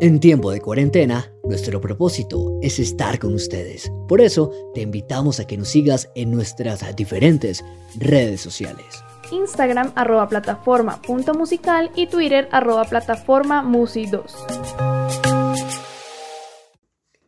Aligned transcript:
En 0.00 0.20
tiempo 0.20 0.52
de 0.52 0.60
cuarentena, 0.60 1.32
nuestro 1.42 1.80
propósito 1.80 2.60
es 2.62 2.78
estar 2.78 3.18
con 3.18 3.34
ustedes. 3.34 3.90
Por 4.06 4.20
eso, 4.20 4.52
te 4.72 4.82
invitamos 4.82 5.40
a 5.40 5.46
que 5.48 5.56
nos 5.56 5.70
sigas 5.70 6.08
en 6.14 6.30
nuestras 6.30 6.94
diferentes 6.94 7.64
redes 7.98 8.40
sociales. 8.40 9.02
Instagram 9.32 9.90
arroba 9.96 10.28
plataforma 10.28 11.02
punto 11.02 11.34
musical 11.34 11.90
y 11.96 12.06
Twitter 12.06 12.48
arroba 12.52 12.84
plataforma 12.84 13.64
musi2. 13.64 14.22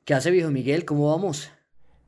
¿Qué 0.04 0.14
hace 0.14 0.30
viejo 0.30 0.52
Miguel? 0.52 0.84
¿Cómo 0.84 1.10
vamos? 1.10 1.50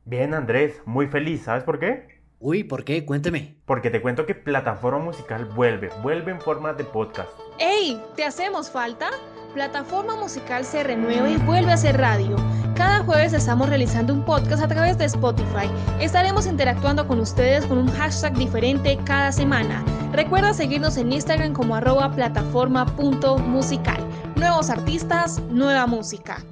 Bien 0.05 0.33
Andrés, 0.33 0.77
muy 0.85 1.09
feliz, 1.09 1.43
¿sabes 1.43 1.65
por 1.65 1.81
qué? 1.81 2.23
Uy, 2.39 2.63
¿por 2.63 2.85
qué? 2.85 3.05
Cuénteme. 3.05 3.57
Porque 3.67 3.91
te 3.91 4.01
cuento 4.01 4.27
que 4.27 4.35
Plataforma 4.35 4.99
Musical 4.99 5.45
vuelve, 5.45 5.91
vuelve 6.03 6.33
en 6.33 6.41
forma 6.41 6.73
de 6.73 6.83
podcast. 6.83 7.31
¡Ey! 7.59 8.01
¿Te 8.17 8.25
hacemos 8.25 8.69
falta? 8.69 9.11
Plataforma 9.55 10.17
Musical 10.17 10.65
se 10.65 10.83
renueva 10.83 11.29
y 11.29 11.37
vuelve 11.37 11.73
a 11.73 11.77
ser 11.77 11.99
radio. 11.99 12.37
Cada 12.75 13.05
jueves 13.05 13.35
estamos 13.35 13.69
realizando 13.69 14.15
un 14.15 14.25
podcast 14.25 14.63
a 14.63 14.69
través 14.69 14.97
de 14.97 15.05
Spotify. 15.05 15.69
Estaremos 16.01 16.47
interactuando 16.47 17.07
con 17.07 17.21
ustedes 17.21 17.67
con 17.67 17.77
un 17.77 17.89
hashtag 17.89 18.35
diferente 18.39 18.99
cada 19.05 19.31
semana. 19.31 19.85
Recuerda 20.13 20.55
seguirnos 20.55 20.97
en 20.97 21.13
Instagram 21.13 21.53
como 21.53 21.77
arroba 21.77 22.11
plataforma.musical. 22.15 24.01
Nuevos 24.37 24.71
artistas, 24.71 25.43
nueva 25.51 25.87
música. 25.87 26.43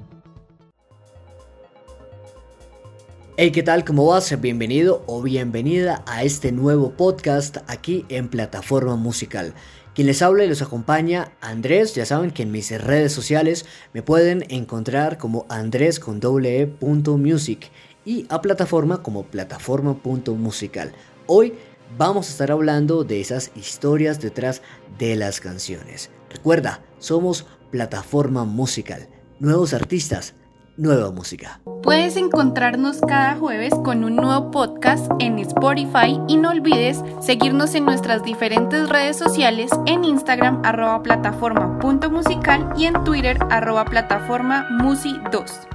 Hey, 3.37 3.51
¿qué 3.51 3.63
tal? 3.63 3.83
¿Cómo 3.83 4.05
vas? 4.05 4.39
Bienvenido 4.39 5.03
o 5.07 5.23
bienvenida 5.23 6.03
a 6.05 6.21
este 6.23 6.51
nuevo 6.51 6.91
podcast 6.91 7.57
aquí 7.65 8.05
en 8.09 8.29
Plataforma 8.29 8.95
Musical. 8.95 9.55
Quien 9.93 10.07
les 10.07 10.21
habla 10.21 10.45
y 10.45 10.47
los 10.47 10.61
acompaña, 10.61 11.33
Andrés, 11.41 11.93
ya 11.95 12.05
saben 12.05 12.31
que 12.31 12.43
en 12.43 12.51
mis 12.51 12.71
redes 12.71 13.11
sociales 13.11 13.65
me 13.93 14.01
pueden 14.01 14.45
encontrar 14.47 15.17
como 15.17 15.45
Andrés 15.49 15.99
con 15.99 16.21
doble 16.21 16.61
e 16.61 16.77
music 17.17 17.69
y 18.05 18.25
a 18.29 18.41
plataforma 18.41 19.03
como 19.03 19.23
plataforma.musical. 19.23 20.93
Hoy 21.27 21.55
vamos 21.97 22.27
a 22.27 22.31
estar 22.31 22.51
hablando 22.51 23.03
de 23.03 23.19
esas 23.19 23.51
historias 23.57 24.21
detrás 24.21 24.61
de 24.97 25.17
las 25.17 25.41
canciones. 25.41 26.09
Recuerda, 26.29 26.81
somos 26.99 27.45
plataforma 27.69 28.45
musical, 28.45 29.09
nuevos 29.39 29.73
artistas, 29.73 30.35
nueva 30.81 31.11
música. 31.11 31.61
Puedes 31.83 32.17
encontrarnos 32.17 32.99
cada 33.01 33.35
jueves 33.35 33.73
con 33.83 34.03
un 34.03 34.15
nuevo 34.15 34.51
podcast 34.51 35.11
en 35.19 35.37
Spotify 35.39 36.19
y 36.27 36.37
no 36.37 36.49
olvides 36.49 37.03
seguirnos 37.21 37.75
en 37.75 37.85
nuestras 37.85 38.23
diferentes 38.23 38.89
redes 38.89 39.17
sociales 39.17 39.71
en 39.85 40.03
Instagram 40.03 40.61
arroba 40.65 41.03
plataforma 41.03 41.77
punto 41.79 42.09
musical 42.09 42.73
y 42.75 42.85
en 42.85 43.03
Twitter 43.03 43.37
arroba 43.49 43.85
plataforma 43.85 44.67
musi2. 44.79 45.70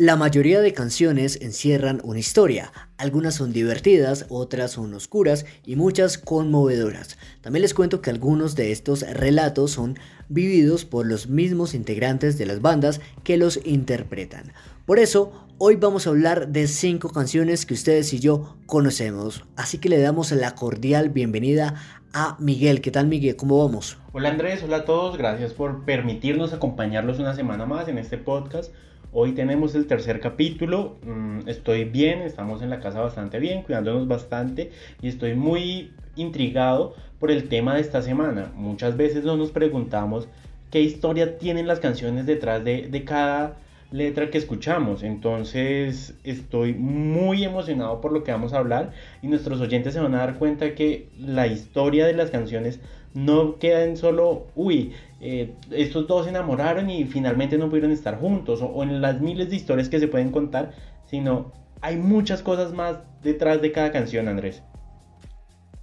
La 0.00 0.14
mayoría 0.14 0.60
de 0.60 0.72
canciones 0.72 1.40
encierran 1.42 2.00
una 2.04 2.20
historia, 2.20 2.72
algunas 2.98 3.34
son 3.34 3.52
divertidas, 3.52 4.26
otras 4.28 4.70
son 4.70 4.94
oscuras 4.94 5.44
y 5.66 5.74
muchas 5.74 6.18
conmovedoras. 6.18 7.18
También 7.40 7.62
les 7.62 7.74
cuento 7.74 8.00
que 8.00 8.10
algunos 8.10 8.54
de 8.54 8.70
estos 8.70 9.00
relatos 9.00 9.72
son 9.72 9.98
vividos 10.28 10.84
por 10.84 11.04
los 11.04 11.26
mismos 11.28 11.74
integrantes 11.74 12.38
de 12.38 12.46
las 12.46 12.62
bandas 12.62 13.00
que 13.24 13.38
los 13.38 13.58
interpretan. 13.64 14.52
Por 14.86 15.00
eso, 15.00 15.32
hoy 15.58 15.74
vamos 15.74 16.06
a 16.06 16.10
hablar 16.10 16.46
de 16.46 16.68
5 16.68 17.10
canciones 17.10 17.66
que 17.66 17.74
ustedes 17.74 18.12
y 18.12 18.20
yo 18.20 18.56
conocemos. 18.66 19.46
Así 19.56 19.78
que 19.78 19.88
le 19.88 19.98
damos 19.98 20.30
la 20.30 20.54
cordial 20.54 21.08
bienvenida 21.08 21.74
a 22.12 22.36
Miguel. 22.38 22.82
¿Qué 22.82 22.92
tal 22.92 23.08
Miguel? 23.08 23.34
¿Cómo 23.34 23.66
vamos? 23.66 23.98
Hola 24.12 24.28
Andrés, 24.28 24.62
hola 24.62 24.76
a 24.76 24.84
todos, 24.84 25.18
gracias 25.18 25.54
por 25.54 25.84
permitirnos 25.84 26.52
acompañarlos 26.52 27.18
una 27.18 27.34
semana 27.34 27.66
más 27.66 27.88
en 27.88 27.98
este 27.98 28.16
podcast. 28.16 28.72
Hoy 29.10 29.32
tenemos 29.32 29.74
el 29.74 29.86
tercer 29.86 30.20
capítulo, 30.20 30.98
mm, 31.02 31.48
estoy 31.48 31.84
bien, 31.84 32.20
estamos 32.20 32.60
en 32.60 32.68
la 32.68 32.78
casa 32.78 33.00
bastante 33.00 33.38
bien, 33.38 33.62
cuidándonos 33.62 34.06
bastante 34.06 34.70
y 35.00 35.08
estoy 35.08 35.34
muy 35.34 35.92
intrigado 36.14 36.94
por 37.18 37.30
el 37.30 37.48
tema 37.48 37.74
de 37.74 37.80
esta 37.80 38.02
semana. 38.02 38.52
Muchas 38.54 38.98
veces 38.98 39.24
nos 39.24 39.50
preguntamos 39.50 40.28
qué 40.70 40.82
historia 40.82 41.38
tienen 41.38 41.66
las 41.66 41.80
canciones 41.80 42.26
detrás 42.26 42.62
de, 42.64 42.88
de 42.88 43.04
cada 43.04 43.56
letra 43.90 44.30
que 44.30 44.38
escuchamos. 44.38 45.02
Entonces 45.02 46.14
estoy 46.24 46.74
muy 46.74 47.44
emocionado 47.44 48.00
por 48.00 48.12
lo 48.12 48.24
que 48.24 48.32
vamos 48.32 48.52
a 48.52 48.58
hablar 48.58 48.92
y 49.22 49.28
nuestros 49.28 49.60
oyentes 49.60 49.94
se 49.94 50.00
van 50.00 50.14
a 50.14 50.18
dar 50.18 50.38
cuenta 50.38 50.74
que 50.74 51.08
la 51.18 51.46
historia 51.46 52.06
de 52.06 52.14
las 52.14 52.30
canciones 52.30 52.80
no 53.14 53.58
queda 53.58 53.84
en 53.84 53.96
solo, 53.96 54.46
uy, 54.54 54.92
eh, 55.20 55.54
estos 55.70 56.06
dos 56.06 56.24
se 56.24 56.30
enamoraron 56.30 56.90
y 56.90 57.04
finalmente 57.04 57.58
no 57.58 57.68
pudieron 57.68 57.90
estar 57.90 58.18
juntos, 58.18 58.60
o, 58.62 58.82
en 58.82 59.00
las 59.00 59.20
miles 59.20 59.50
de 59.50 59.56
historias 59.56 59.88
que 59.88 59.98
se 59.98 60.08
pueden 60.08 60.30
contar, 60.30 60.72
sino 61.06 61.52
hay 61.80 61.96
muchas 61.96 62.42
cosas 62.42 62.72
más 62.72 62.98
detrás 63.22 63.62
de 63.62 63.72
cada 63.72 63.90
canción, 63.90 64.28
Andrés. 64.28 64.62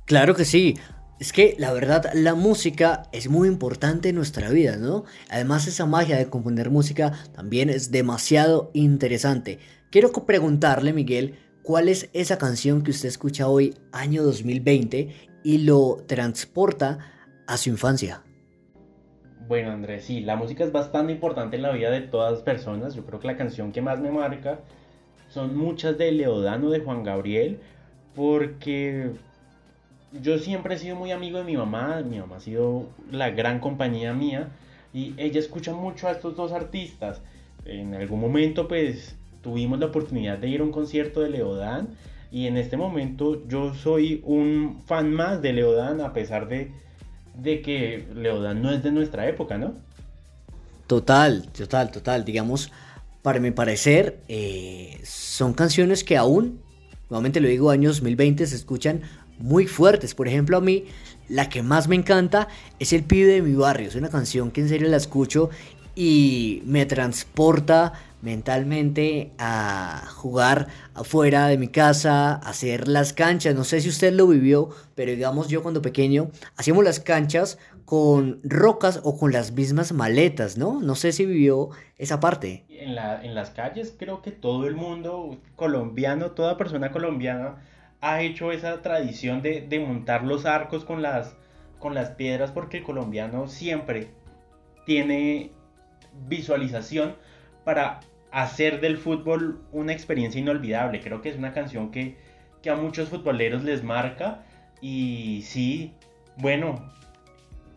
Claro 0.06 0.36
que 0.36 0.46
sí. 0.46 0.76
Es 1.18 1.32
que 1.32 1.56
la 1.58 1.72
verdad 1.72 2.12
la 2.14 2.36
música 2.36 3.04
es 3.14 3.30
muy 3.30 3.48
importante 3.48 4.10
en 4.10 4.16
nuestra 4.16 4.50
vida, 4.50 4.76
¿no? 4.76 5.06
Además 5.30 5.66
esa 5.66 5.86
magia 5.86 6.18
de 6.18 6.30
componer 6.30 6.70
música 6.70 7.14
también 7.34 7.70
es 7.70 7.90
demasiado 7.90 8.70
interesante. 8.74 9.60
Quiero 9.92 10.12
preguntarle, 10.12 10.92
Miguel, 10.92 11.36
¿cuál 11.64 11.88
es 11.88 12.10
esa 12.12 12.38
canción 12.38 12.84
que 12.84 12.92
usted 12.92 13.08
escucha 13.08 13.48
hoy, 13.48 13.76
año 13.94 14.24
2020, 14.24 15.16
y 15.46 15.60
lo 15.60 16.04
transporta 16.06 17.00
a 17.48 17.56
su 17.56 17.70
infancia? 17.70 18.22
Bueno, 19.48 19.72
Andrés, 19.72 20.04
sí, 20.04 20.20
la 20.20 20.36
música 20.36 20.66
es 20.66 20.74
bastante 20.74 21.14
importante 21.14 21.56
en 21.56 21.62
la 21.62 21.72
vida 21.72 21.92
de 21.92 22.02
todas 22.02 22.34
las 22.34 22.42
personas. 22.42 22.94
Yo 22.94 23.06
creo 23.06 23.22
que 23.22 23.28
la 23.28 23.38
canción 23.38 23.72
que 23.72 23.82
más 23.82 24.02
me 24.02 24.12
marca 24.12 24.60
son 25.30 25.56
muchas 25.56 25.98
de 25.98 26.12
Leodano, 26.12 26.72
de 26.72 26.82
Juan 26.82 27.04
Gabriel, 27.04 27.60
porque 28.16 29.12
yo 30.22 30.40
siempre 30.40 30.76
he 30.76 30.78
sido 30.78 30.96
muy 30.96 31.12
amigo 31.12 31.38
de 31.38 31.44
mi 31.44 31.58
mamá. 31.58 32.02
Mi 32.02 32.20
mamá 32.20 32.38
ha 32.38 32.40
sido 32.40 32.88
la 33.12 33.30
gran 33.32 33.60
compañía 33.60 34.14
mía 34.14 34.50
y 34.94 35.14
ella 35.18 35.40
escucha 35.40 35.74
mucho 35.74 36.08
a 36.08 36.12
estos 36.12 36.36
dos 36.36 36.52
artistas. 36.52 37.22
En 37.66 37.96
algún 37.96 38.20
momento, 38.20 38.68
pues, 38.68 39.16
tuvimos 39.42 39.80
la 39.80 39.88
oportunidad 39.88 40.38
de 40.38 40.50
ir 40.50 40.62
a 40.62 40.64
un 40.64 40.72
concierto 40.72 41.22
de 41.22 41.30
Leodán 41.30 41.90
y 42.32 42.48
en 42.48 42.58
este 42.58 42.78
momento 42.78 43.48
yo 43.48 43.74
soy 43.74 44.22
un 44.26 44.82
fan 44.86 45.14
más 45.14 45.42
de 45.42 45.54
Leodán 45.54 46.02
a 46.02 46.14
pesar 46.14 46.48
de 46.48 46.72
de 47.38 47.62
que 47.62 48.08
Leodan 48.16 48.62
no 48.62 48.72
es 48.72 48.84
de 48.84 48.92
nuestra 48.92 49.28
época, 49.28 49.58
¿no? 49.58 49.74
Total, 50.88 51.48
total, 51.52 51.92
total. 51.92 52.26
Digamos, 52.26 52.72
para 53.22 53.40
mi 53.40 53.52
parecer, 53.52 54.20
eh, 54.28 55.00
son 55.04 55.54
canciones 55.54 56.04
que 56.04 56.18
aún, 56.18 56.62
nuevamente 57.10 57.40
lo 57.40 57.48
digo, 57.48 57.72
años 57.72 57.98
2020 57.98 58.46
se 58.46 58.56
escuchan 58.56 59.02
muy 59.40 59.68
fuertes. 59.68 60.16
Por 60.16 60.28
ejemplo, 60.28 60.58
a 60.58 60.62
mí, 60.62 60.86
la 61.30 61.50
que 61.50 61.64
más 61.64 61.88
me 61.88 61.96
encanta 61.96 62.48
es 62.80 62.94
El 62.94 63.04
pibe 63.04 63.32
de 63.32 63.42
mi 63.42 63.56
barrio. 63.56 63.88
Es 63.88 63.96
una 63.96 64.10
canción 64.10 64.52
que 64.52 64.62
en 64.62 64.70
serio 64.70 64.88
la 64.90 64.98
escucho 64.98 65.50
y 65.96 66.62
me 66.66 66.86
transporta 66.86 67.94
mentalmente 68.22 69.32
a 69.38 70.04
jugar 70.16 70.68
afuera 70.96 71.48
de 71.48 71.58
mi 71.58 71.68
casa, 71.68 72.34
a 72.34 72.50
hacer 72.50 72.88
las 72.88 73.14
canchas. 73.14 73.56
No 73.56 73.64
sé 73.64 73.82
si 73.82 73.90
usted 73.90 74.14
lo 74.14 74.28
vivió, 74.28 74.70
pero 74.96 75.12
digamos 75.12 75.48
yo 75.48 75.62
cuando 75.62 75.82
pequeño 75.82 76.32
hacíamos 76.58 76.84
las 76.84 77.00
canchas 77.00 77.60
con 77.86 78.40
rocas 78.44 79.00
o 79.04 79.18
con 79.18 79.32
las 79.32 79.52
mismas 79.52 79.94
maletas, 79.94 80.58
¿no? 80.58 80.82
No 80.82 80.96
sé 80.96 81.12
si 81.12 81.26
vivió 81.26 81.70
esa 82.00 82.20
parte. 82.20 82.66
En, 82.68 82.96
la, 82.96 83.24
en 83.24 83.36
las 83.36 83.52
calles 83.52 83.94
creo 83.98 84.24
que 84.24 84.32
todo 84.32 84.66
el 84.66 84.76
mundo 84.76 85.38
colombiano, 85.56 86.32
toda 86.32 86.58
persona 86.58 86.92
colombiana 86.92 87.58
ha 88.06 88.22
hecho 88.22 88.52
esa 88.52 88.84
tradición 88.84 89.42
de, 89.42 89.62
de 89.62 89.80
montar 89.80 90.24
los 90.24 90.46
arcos 90.46 90.86
con 90.86 91.02
las, 91.02 91.36
con 91.80 91.96
las 91.96 92.12
piedras 92.12 92.52
porque 92.52 92.78
el 92.78 92.84
colombiano 92.84 93.48
siempre 93.48 94.10
tiene 94.86 95.50
visualización 96.28 97.16
para 97.64 98.02
hacer 98.30 98.80
del 98.80 98.98
fútbol 98.98 99.60
una 99.72 99.92
experiencia 99.92 100.40
inolvidable. 100.40 101.00
Creo 101.00 101.24
que 101.24 101.30
es 101.30 101.36
una 101.36 101.52
canción 101.52 101.90
que, 101.90 102.16
que 102.62 102.70
a 102.70 102.76
muchos 102.76 103.10
futboleros 103.10 103.64
les 103.64 103.84
marca. 103.84 104.44
Y 104.82 105.42
sí, 105.42 105.92
bueno, 106.38 106.88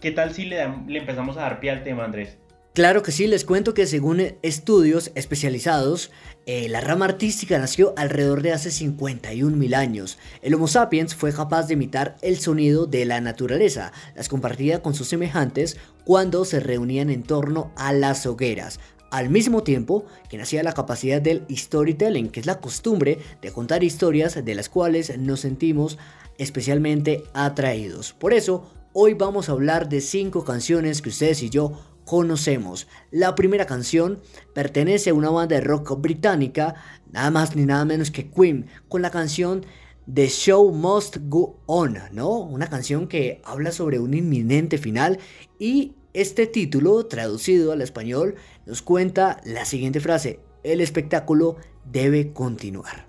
¿qué 0.03 0.11
tal 0.11 0.35
si 0.35 0.45
le, 0.45 0.59
le 0.89 0.99
empezamos 0.99 1.39
a 1.39 1.43
dar 1.43 1.59
pie 1.59 1.71
al 1.71 1.85
tema, 1.85 2.05
Andrés? 2.05 2.39
Claro 2.79 3.03
que 3.03 3.11
sí, 3.11 3.27
les 3.27 3.45
cuento 3.45 3.75
que 3.75 3.89
según 3.89 4.37
estudios 4.41 5.11
especializados, 5.17 6.13
eh, 6.47 6.69
la 6.69 6.81
rama 6.81 7.07
artística 7.07 7.59
nació 7.59 7.93
alrededor 7.97 8.41
de 8.41 8.53
hace 8.53 8.71
51 8.71 9.57
mil 9.57 9.75
años. 9.75 10.17
El 10.43 10.55
Homo 10.55 10.69
sapiens 10.69 11.17
fue 11.17 11.33
capaz 11.33 11.67
de 11.67 11.75
imitar 11.75 12.15
el 12.23 12.39
sonido 12.39 12.87
de 12.87 13.05
la 13.05 13.21
naturaleza, 13.21 13.91
las 14.15 14.29
compartía 14.29 14.81
con 14.81 14.95
sus 14.95 15.09
semejantes 15.09 15.77
cuando 16.05 16.45
se 16.45 16.61
reunían 16.61 17.11
en 17.11 17.25
torno 17.25 17.73
a 17.75 17.93
las 17.93 18.27
hogueras, 18.27 18.79
al 19.11 19.29
mismo 19.29 19.65
tiempo 19.65 20.07
que 20.31 20.39
nacía 20.39 20.63
la 20.63 20.73
capacidad 20.73 21.21
del 21.21 21.47
storytelling, 21.51 22.29
que 22.29 22.39
es 22.39 22.47
la 22.47 22.61
costumbre 22.61 23.19
de 23.43 23.51
contar 23.51 23.83
historias 23.83 24.45
de 24.45 24.55
las 24.55 24.69
cuales 24.69 25.19
nos 25.19 25.41
sentimos 25.41 25.99
especialmente 26.39 27.25
atraídos. 27.35 28.13
Por 28.13 28.35
eso, 28.35 28.71
hoy 28.93 29.15
vamos 29.15 29.49
a 29.49 29.53
hablar 29.53 29.89
de 29.89 30.01
5 30.01 30.45
canciones 30.45 31.03
que 31.03 31.09
ustedes 31.09 31.43
y 31.43 31.51
yo 31.51 31.73
conocemos. 32.09 32.89
La 33.11 33.35
primera 33.35 33.67
canción 33.67 34.21
pertenece 34.55 35.11
a 35.11 35.15
una 35.15 35.29
banda 35.29 35.57
de 35.57 35.61
rock 35.61 36.01
británica, 36.01 36.75
nada 37.13 37.31
más 37.31 37.55
ni 37.55 37.67
nada 37.67 37.85
menos 37.85 38.11
que 38.11 38.31
Queen, 38.31 38.65
con 38.89 39.03
la 39.03 39.11
canción 39.11 39.67
The 40.13 40.29
Show 40.29 40.73
Must 40.73 41.19
Go 41.29 41.61
On, 41.67 41.99
¿no? 42.13 42.39
Una 42.39 42.69
canción 42.69 43.09
que 43.09 43.43
habla 43.45 43.73
sobre 43.73 43.99
un 43.99 44.15
inminente 44.15 44.79
final 44.79 45.19
y 45.59 45.97
este 46.15 46.47
título, 46.47 47.05
traducido 47.05 47.73
al 47.73 47.83
español, 47.83 48.37
nos 48.65 48.81
cuenta 48.81 49.43
la 49.45 49.67
siguiente 49.67 50.01
frase, 50.01 50.41
el 50.65 50.81
espectáculo 50.81 51.57
debe 51.85 52.33
continuar. 52.33 53.07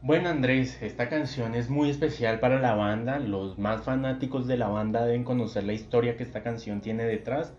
Bueno 0.00 0.28
Andrés, 0.28 0.78
esta 0.80 1.08
canción 1.08 1.56
es 1.56 1.68
muy 1.68 1.90
especial 1.90 2.38
para 2.38 2.60
la 2.60 2.76
banda, 2.76 3.18
los 3.18 3.58
más 3.58 3.82
fanáticos 3.82 4.46
de 4.46 4.58
la 4.58 4.68
banda 4.68 5.04
deben 5.04 5.24
conocer 5.24 5.64
la 5.64 5.72
historia 5.72 6.16
que 6.16 6.22
esta 6.22 6.44
canción 6.44 6.80
tiene 6.80 7.02
detrás. 7.02 7.52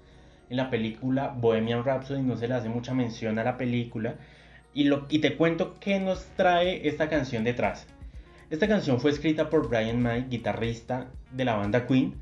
En 0.50 0.58
la 0.58 0.70
película 0.70 1.36
Bohemian 1.38 1.84
Rhapsody 1.84 2.22
no 2.22 2.38
se 2.38 2.48
le 2.48 2.54
hace 2.54 2.70
mucha 2.70 2.94
mención 2.94 3.38
a 3.40 3.44
la 3.44 3.58
película 3.58 4.16
y, 4.74 4.86
lo, 4.86 5.06
y 5.10 5.20
te 5.20 5.36
cuento 5.36 5.76
qué 5.80 6.00
nos 6.00 6.26
trae 6.36 6.88
esta 6.88 7.10
canción 7.10 7.44
detrás. 7.44 7.88
Esta 8.50 8.68
canción 8.68 9.00
fue 9.00 9.12
escrita 9.12 9.50
por 9.50 9.68
Brian 9.68 10.02
May, 10.02 10.26
guitarrista 10.30 11.08
de 11.32 11.46
la 11.46 11.56
banda 11.56 11.86
Queen, 11.86 12.16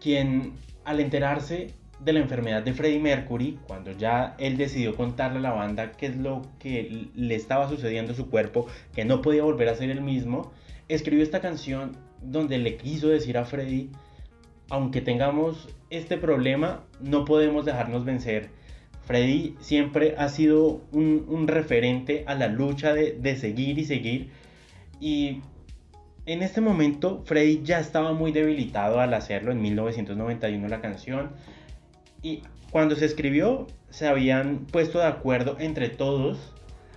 quien 0.00 0.54
al 0.84 1.00
enterarse 1.00 1.74
de 2.00 2.12
la 2.12 2.20
enfermedad 2.20 2.62
de 2.62 2.72
Freddie 2.72 2.98
Mercury, 2.98 3.58
cuando 3.66 3.92
ya 3.92 4.34
él 4.38 4.56
decidió 4.56 4.96
contarle 4.96 5.38
a 5.38 5.42
la 5.42 5.52
banda 5.52 5.92
qué 5.92 6.06
es 6.06 6.16
lo 6.16 6.42
que 6.58 7.08
le 7.14 7.34
estaba 7.34 7.68
sucediendo 7.68 8.12
a 8.12 8.16
su 8.16 8.28
cuerpo, 8.28 8.66
que 8.94 9.04
no 9.04 9.22
podía 9.22 9.44
volver 9.44 9.68
a 9.68 9.76
ser 9.76 9.90
el 9.90 10.00
mismo, 10.00 10.52
escribió 10.88 11.22
esta 11.22 11.40
canción 11.40 11.96
donde 12.20 12.58
le 12.58 12.76
quiso 12.76 13.08
decir 13.08 13.38
a 13.38 13.44
Freddie, 13.44 13.90
aunque 14.72 15.02
tengamos 15.02 15.68
este 15.90 16.16
problema, 16.16 16.82
no 16.98 17.26
podemos 17.26 17.66
dejarnos 17.66 18.06
vencer. 18.06 18.48
Freddie 19.04 19.54
siempre 19.60 20.14
ha 20.16 20.30
sido 20.30 20.80
un, 20.92 21.46
referente 21.46 22.24
a 22.26 22.34
la 22.34 22.48
lucha 22.48 22.94
de, 22.94 23.36
seguir 23.36 23.78
y 23.78 23.84
seguir. 23.84 24.30
Y 24.98 25.42
en 26.24 26.42
este 26.42 26.62
momento 26.62 27.22
Freddie 27.26 27.60
ya 27.62 27.80
estaba 27.80 28.14
muy 28.14 28.32
debilitado 28.32 28.98
al 28.98 29.12
hacerlo 29.12 29.52
en 29.52 29.60
1991 29.60 30.66
la 30.66 30.80
canción 30.80 31.32
y 32.22 32.42
cuando 32.70 32.96
se 32.96 33.04
escribió, 33.04 33.66
se 33.90 34.08
habían 34.08 34.60
puesto 34.60 35.00
de 35.00 35.06
acuerdo 35.06 35.56
entre 35.58 35.90
todos 35.90 36.54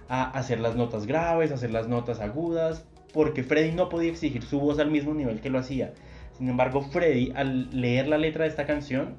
a 0.08 0.24
hacer 0.24 0.62
las 0.62 0.78
notas 0.78 1.08
graves, 1.08 1.52
hacer 1.52 1.72
las 1.72 1.90
notas 1.90 2.22
agudas, 2.22 2.86
porque 3.12 3.44
Freddy 3.44 3.74
no 3.74 3.90
podía 3.90 4.12
exigir 4.12 4.44
su 4.44 4.62
voz 4.62 4.80
al 4.80 4.92
mismo 4.92 5.14
nivel 5.14 5.42
que 5.42 5.50
lo 5.50 5.60
hacía. 5.60 5.94
Sin 6.38 6.50
embargo, 6.50 6.82
Freddy, 6.82 7.32
al 7.36 7.70
leer 7.72 8.08
la 8.08 8.18
letra 8.18 8.44
de 8.44 8.50
esta 8.50 8.66
canción, 8.66 9.16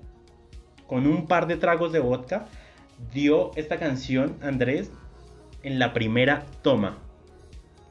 con 0.87 1.07
un 1.07 1.27
par 1.27 1.47
de 1.47 1.57
tragos 1.57 1.93
de 1.93 1.99
vodka, 1.99 2.47
dio 3.13 3.53
esta 3.57 3.79
canción, 3.79 4.37
Andrés, 4.43 4.91
en 5.63 5.79
la 5.79 5.93
primera 5.93 6.45
toma. 6.63 6.99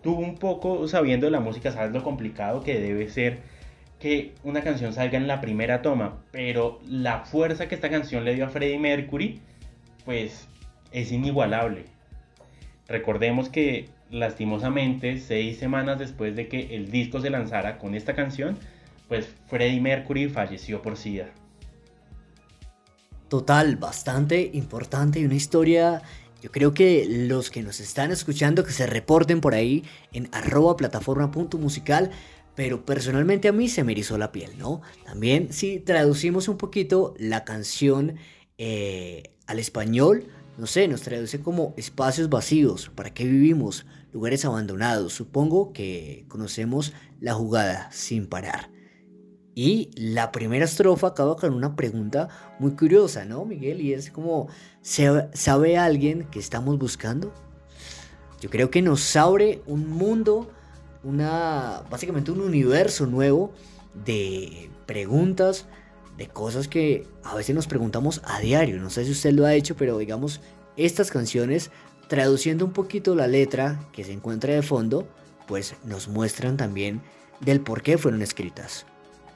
Tú 0.03 0.13
un 0.13 0.35
poco 0.35 0.87
sabiendo 0.87 1.25
de 1.25 1.31
la 1.31 1.39
música, 1.39 1.71
sabes 1.71 1.91
lo 1.91 2.03
complicado 2.03 2.63
que 2.63 2.79
debe 2.79 3.09
ser 3.09 3.39
que 3.99 4.33
una 4.43 4.61
canción 4.61 4.93
salga 4.93 5.17
en 5.17 5.27
la 5.27 5.41
primera 5.41 5.81
toma, 5.81 6.19
pero 6.31 6.79
la 6.87 7.25
fuerza 7.25 7.67
que 7.67 7.75
esta 7.75 7.89
canción 7.89 8.23
le 8.23 8.35
dio 8.35 8.45
a 8.45 8.49
Freddie 8.49 8.77
Mercury, 8.77 9.41
pues 10.03 10.47
es 10.91 11.11
inigualable. 11.11 11.85
Recordemos 12.87 13.49
que 13.49 13.89
lastimosamente, 14.11 15.17
seis 15.17 15.57
semanas 15.57 15.97
después 15.97 16.35
de 16.35 16.47
que 16.47 16.75
el 16.75 16.91
disco 16.91 17.19
se 17.19 17.31
lanzara 17.31 17.79
con 17.79 17.95
esta 17.95 18.13
canción, 18.13 18.59
pues 19.07 19.27
Freddie 19.47 19.81
Mercury 19.81 20.29
falleció 20.29 20.81
por 20.81 20.97
SIDA. 20.97 21.33
Total, 23.29 23.75
bastante 23.75 24.51
importante 24.53 25.19
y 25.19 25.25
una 25.25 25.35
historia 25.35 26.01
yo 26.41 26.51
creo 26.51 26.75
que 26.75 27.07
los 27.09 27.49
que 27.49 27.63
nos 27.63 27.79
están 27.79 28.11
escuchando 28.11 28.63
que 28.63 28.71
se 28.71 28.85
reporten 28.85 29.41
por 29.41 29.55
ahí 29.55 29.83
en 30.13 30.29
arroba 30.31 30.75
plataforma.musical 30.77 32.11
pero 32.55 32.85
personalmente 32.85 33.47
a 33.47 33.51
mí 33.51 33.67
se 33.67 33.83
me 33.83 33.91
erizó 33.91 34.17
la 34.17 34.31
piel, 34.31 34.51
¿no? 34.57 34.81
También 35.05 35.51
si 35.51 35.79
traducimos 35.79 36.47
un 36.47 36.57
poquito 36.57 37.13
la 37.17 37.43
canción 37.43 38.15
eh, 38.57 39.31
al 39.45 39.59
español, 39.59 40.27
no 40.57 40.67
sé, 40.67 40.87
nos 40.87 41.01
traduce 41.01 41.41
como 41.41 41.73
espacios 41.77 42.29
vacíos, 42.29 42.91
¿para 42.95 43.13
qué 43.13 43.25
vivimos? 43.25 43.85
Lugares 44.13 44.45
abandonados, 44.45 45.13
supongo 45.13 45.73
que 45.73 46.25
conocemos 46.29 46.93
la 47.19 47.33
jugada 47.33 47.89
sin 47.91 48.27
parar. 48.27 48.74
Y 49.57 49.89
la 49.95 50.33
primera 50.33 50.65
estrofa 50.65 51.07
acaba 51.07 51.37
con 51.37 51.53
una 51.53 51.77
pregunta 51.77 52.27
muy 52.59 52.71
curiosa, 52.71 53.23
¿no, 53.23 53.45
Miguel? 53.45 53.79
Y 53.79 53.93
es 53.93 54.11
como, 54.11 54.49
¿sabe 54.81 55.77
alguien 55.77 56.25
que 56.25 56.39
estamos 56.39 56.77
buscando? 56.77 57.33
Yo 58.41 58.49
creo 58.49 58.69
que 58.69 58.81
nos 58.81 59.15
abre 59.15 59.61
un 59.65 59.87
mundo 59.87 60.49
una, 61.03 61.83
básicamente 61.89 62.31
un 62.31 62.41
universo 62.41 63.05
nuevo 63.05 63.53
de 64.05 64.69
preguntas, 64.85 65.67
de 66.17 66.27
cosas 66.27 66.67
que 66.67 67.07
a 67.23 67.35
veces 67.35 67.55
nos 67.55 67.67
preguntamos 67.67 68.21
a 68.25 68.39
diario. 68.39 68.77
No 68.81 68.89
sé 68.89 69.05
si 69.05 69.11
usted 69.11 69.31
lo 69.31 69.45
ha 69.45 69.53
hecho, 69.53 69.75
pero 69.75 69.97
digamos, 69.97 70.41
estas 70.75 71.11
canciones, 71.11 71.71
traduciendo 72.09 72.65
un 72.65 72.73
poquito 72.73 73.15
la 73.15 73.27
letra 73.27 73.87
que 73.93 74.03
se 74.03 74.11
encuentra 74.11 74.53
de 74.53 74.61
fondo, 74.63 75.07
pues 75.47 75.75
nos 75.85 76.09
muestran 76.09 76.57
también 76.57 77.01
del 77.39 77.61
por 77.61 77.83
qué 77.83 77.97
fueron 77.97 78.21
escritas. 78.21 78.85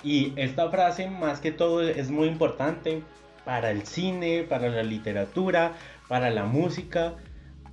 Y 0.04 0.34
esta 0.38 0.70
frase 0.70 1.10
más 1.10 1.42
que 1.42 1.52
todo 1.52 1.82
es 1.82 2.10
muy 2.10 2.28
importante 2.28 3.04
para 3.44 3.72
el 3.72 3.86
cine, 3.86 4.46
para 4.48 4.70
la 4.70 4.84
literatura, 4.84 5.74
para 6.08 6.30
la 6.30 6.46
música, 6.46 7.16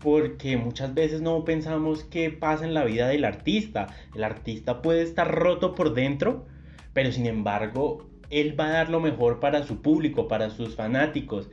porque 0.00 0.56
muchas 0.56 0.94
veces 0.94 1.20
no 1.20 1.44
pensamos 1.44 2.04
qué 2.04 2.30
pasa 2.30 2.64
en 2.64 2.74
la 2.74 2.84
vida 2.84 3.08
del 3.08 3.24
artista. 3.24 3.86
El 4.14 4.24
artista 4.24 4.82
puede 4.82 5.02
estar 5.02 5.30
roto 5.32 5.74
por 5.74 5.94
dentro, 5.94 6.46
pero 6.92 7.12
sin 7.12 7.26
embargo, 7.26 8.08
él 8.30 8.58
va 8.58 8.66
a 8.66 8.70
dar 8.70 8.90
lo 8.90 9.00
mejor 9.00 9.38
para 9.38 9.62
su 9.62 9.80
público, 9.80 10.28
para 10.28 10.50
sus 10.50 10.74
fanáticos. 10.74 11.50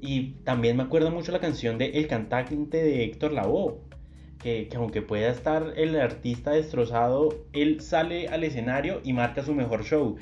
Y 0.00 0.32
también 0.44 0.76
me 0.76 0.82
acuerdo 0.82 1.10
mucho 1.10 1.32
la 1.32 1.40
canción 1.40 1.78
de 1.78 1.98
El 1.98 2.08
cantante 2.08 2.82
de 2.82 3.04
Héctor 3.04 3.32
Lavoe, 3.32 3.78
que, 4.42 4.68
que, 4.68 4.76
aunque 4.76 5.02
pueda 5.02 5.30
estar 5.30 5.74
el 5.76 5.98
artista 6.00 6.52
destrozado, 6.52 7.34
él 7.52 7.80
sale 7.80 8.28
al 8.28 8.44
escenario 8.44 9.00
y 9.04 9.12
marca 9.12 9.44
su 9.44 9.54
mejor 9.54 9.84
show. 9.84 10.16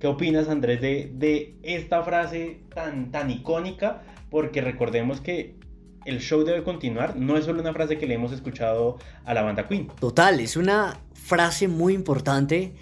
¿Qué 0.00 0.06
opinas, 0.08 0.48
Andrés, 0.48 0.80
de, 0.80 1.12
de 1.14 1.56
esta 1.62 2.02
frase 2.02 2.60
tan, 2.74 3.12
tan 3.12 3.30
icónica? 3.30 4.02
Porque 4.30 4.60
recordemos 4.60 5.20
que 5.20 5.54
el 6.04 6.20
show 6.20 6.42
debe 6.44 6.64
continuar 6.64 7.16
no 7.16 7.36
es 7.36 7.44
solo 7.44 7.60
una 7.60 7.72
frase 7.72 7.98
que 7.98 8.06
le 8.06 8.14
hemos 8.14 8.32
escuchado 8.32 8.98
a 9.24 9.34
la 9.34 9.42
banda 9.42 9.68
Queen. 9.68 9.88
Total, 10.00 10.40
es 10.40 10.56
una 10.56 11.00
frase 11.14 11.68
muy 11.68 11.94
importante 11.94 12.74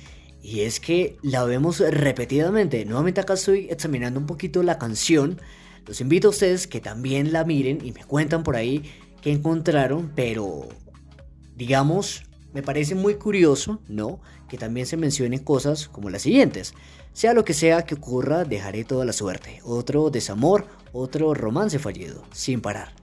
y 0.42 0.60
es 0.60 0.80
que 0.80 1.18
la 1.22 1.44
vemos 1.44 1.80
repetidamente. 1.80 2.84
Nuevamente 2.84 3.20
acá 3.20 3.34
estoy 3.34 3.68
examinando 3.70 4.18
un 4.18 4.26
poquito 4.26 4.62
la 4.62 4.78
canción. 4.78 5.40
Los 5.86 6.00
invito 6.00 6.28
a 6.28 6.30
ustedes 6.30 6.66
que 6.66 6.80
también 6.80 7.32
la 7.32 7.44
miren 7.44 7.84
y 7.84 7.92
me 7.92 8.04
cuentan 8.04 8.42
por 8.42 8.56
ahí 8.56 8.90
qué 9.20 9.32
encontraron, 9.32 10.12
pero 10.14 10.68
digamos, 11.56 12.22
me 12.52 12.62
parece 12.62 12.94
muy 12.94 13.14
curioso, 13.14 13.80
¿no? 13.88 14.20
Que 14.48 14.58
también 14.58 14.86
se 14.86 14.96
mencionen 14.96 15.44
cosas 15.44 15.88
como 15.88 16.10
las 16.10 16.22
siguientes. 16.22 16.74
Sea 17.12 17.34
lo 17.34 17.44
que 17.44 17.54
sea 17.54 17.84
que 17.84 17.94
ocurra, 17.94 18.44
dejaré 18.44 18.84
toda 18.84 19.04
la 19.04 19.12
suerte. 19.12 19.60
Otro 19.64 20.10
desamor, 20.10 20.66
otro 20.92 21.34
romance 21.34 21.78
fallido, 21.78 22.24
sin 22.32 22.60
parar. 22.60 22.94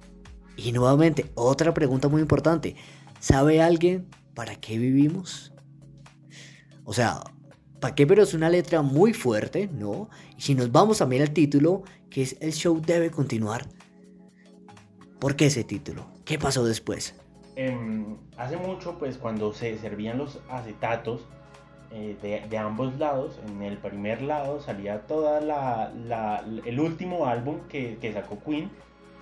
Y 0.55 0.71
nuevamente, 0.71 1.31
otra 1.35 1.73
pregunta 1.73 2.07
muy 2.07 2.21
importante. 2.21 2.75
¿Sabe 3.19 3.61
alguien 3.61 4.07
para 4.33 4.55
qué 4.55 4.77
vivimos? 4.77 5.53
O 6.83 6.93
sea, 6.93 7.21
¿para 7.79 7.95
qué? 7.95 8.07
Pero 8.07 8.23
es 8.23 8.33
una 8.33 8.49
letra 8.49 8.81
muy 8.81 9.13
fuerte, 9.13 9.67
¿no? 9.67 10.09
Y 10.37 10.41
si 10.41 10.55
nos 10.55 10.71
vamos 10.71 10.97
también 10.97 11.21
al 11.21 11.31
título, 11.31 11.83
que 12.09 12.23
es 12.23 12.37
El 12.39 12.53
show 12.53 12.81
debe 12.81 13.11
continuar. 13.11 13.67
¿Por 15.19 15.35
qué 15.35 15.47
ese 15.47 15.63
título? 15.63 16.05
¿Qué 16.25 16.37
pasó 16.37 16.63
después? 16.63 17.15
Em, 17.55 18.17
hace 18.37 18.55
mucho, 18.55 18.99
pues 18.99 19.17
cuando 19.17 19.51
se 19.53 19.77
servían 19.79 20.19
los 20.19 20.39
acetatos 20.49 21.25
eh, 21.91 22.43
de, 22.49 22.57
ambos 22.57 22.97
lados, 22.99 23.39
en 23.47 23.63
el 23.63 23.77
primer 23.77 24.21
lado 24.21 24.61
salía 24.61 25.07
toda 25.07 25.41
la, 25.41 26.43
el 26.65 26.79
último 26.79 27.25
álbum 27.25 27.61
que, 27.69 27.97
que 27.99 28.13
sacó 28.13 28.37
Queen, 28.43 28.69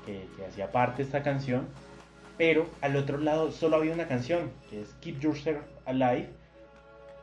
que, 0.05 0.27
hacía 0.45 0.71
parte 0.71 0.97
de 0.97 1.03
esta 1.03 1.23
canción, 1.23 1.67
pero 2.37 2.65
al 2.81 2.95
otro 2.97 3.17
lado 3.17 3.51
solo 3.51 3.77
había 3.77 3.93
una 3.93 4.07
canción, 4.07 4.51
que 4.69 4.81
es 4.81 4.93
Keep 4.99 5.19
Yourself 5.19 5.61
Alive, 5.85 6.29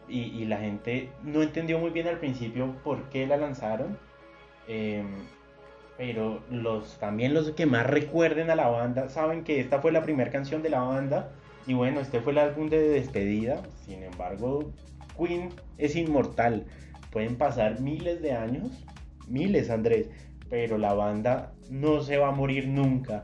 y, 0.08 0.44
la 0.44 0.58
gente 0.58 1.10
no 1.22 1.42
entendió 1.42 1.78
muy 1.78 1.90
bien 1.90 2.06
al 2.06 2.18
principio 2.18 2.74
por 2.84 3.08
qué 3.08 3.26
la 3.26 3.36
lanzaron, 3.36 3.98
em, 4.68 5.06
pero 6.04 6.42
los, 6.50 6.98
también 6.98 7.32
los 7.32 7.52
que 7.52 7.64
más 7.64 7.86
recuerden 7.86 8.50
a 8.50 8.56
la 8.56 8.66
banda 8.66 9.08
saben 9.08 9.44
que 9.44 9.60
esta 9.60 9.80
fue 9.80 9.92
la 9.92 10.02
primera 10.02 10.32
canción 10.32 10.60
de 10.60 10.68
la 10.68 10.80
banda, 10.80 11.30
y 11.64 11.74
bueno, 11.74 12.00
este 12.00 12.20
fue 12.20 12.32
el 12.32 12.38
álbum 12.38 12.68
de 12.68 12.80
despedida, 12.88 13.62
sin 13.86 14.02
embargo, 14.02 14.72
Queen 15.16 15.50
es 15.78 15.94
inmortal, 15.94 16.64
pueden 17.12 17.36
pasar 17.36 17.80
miles 17.80 18.20
de 18.20 18.32
años, 18.32 18.84
miles 19.28 19.70
Andrés, 19.70 20.08
pero 20.50 20.76
la 20.76 20.92
banda 20.92 21.52
no 21.70 22.02
se 22.02 22.16
va 22.16 22.30
a 22.30 22.32
morir 22.32 22.66
nunca, 22.66 23.22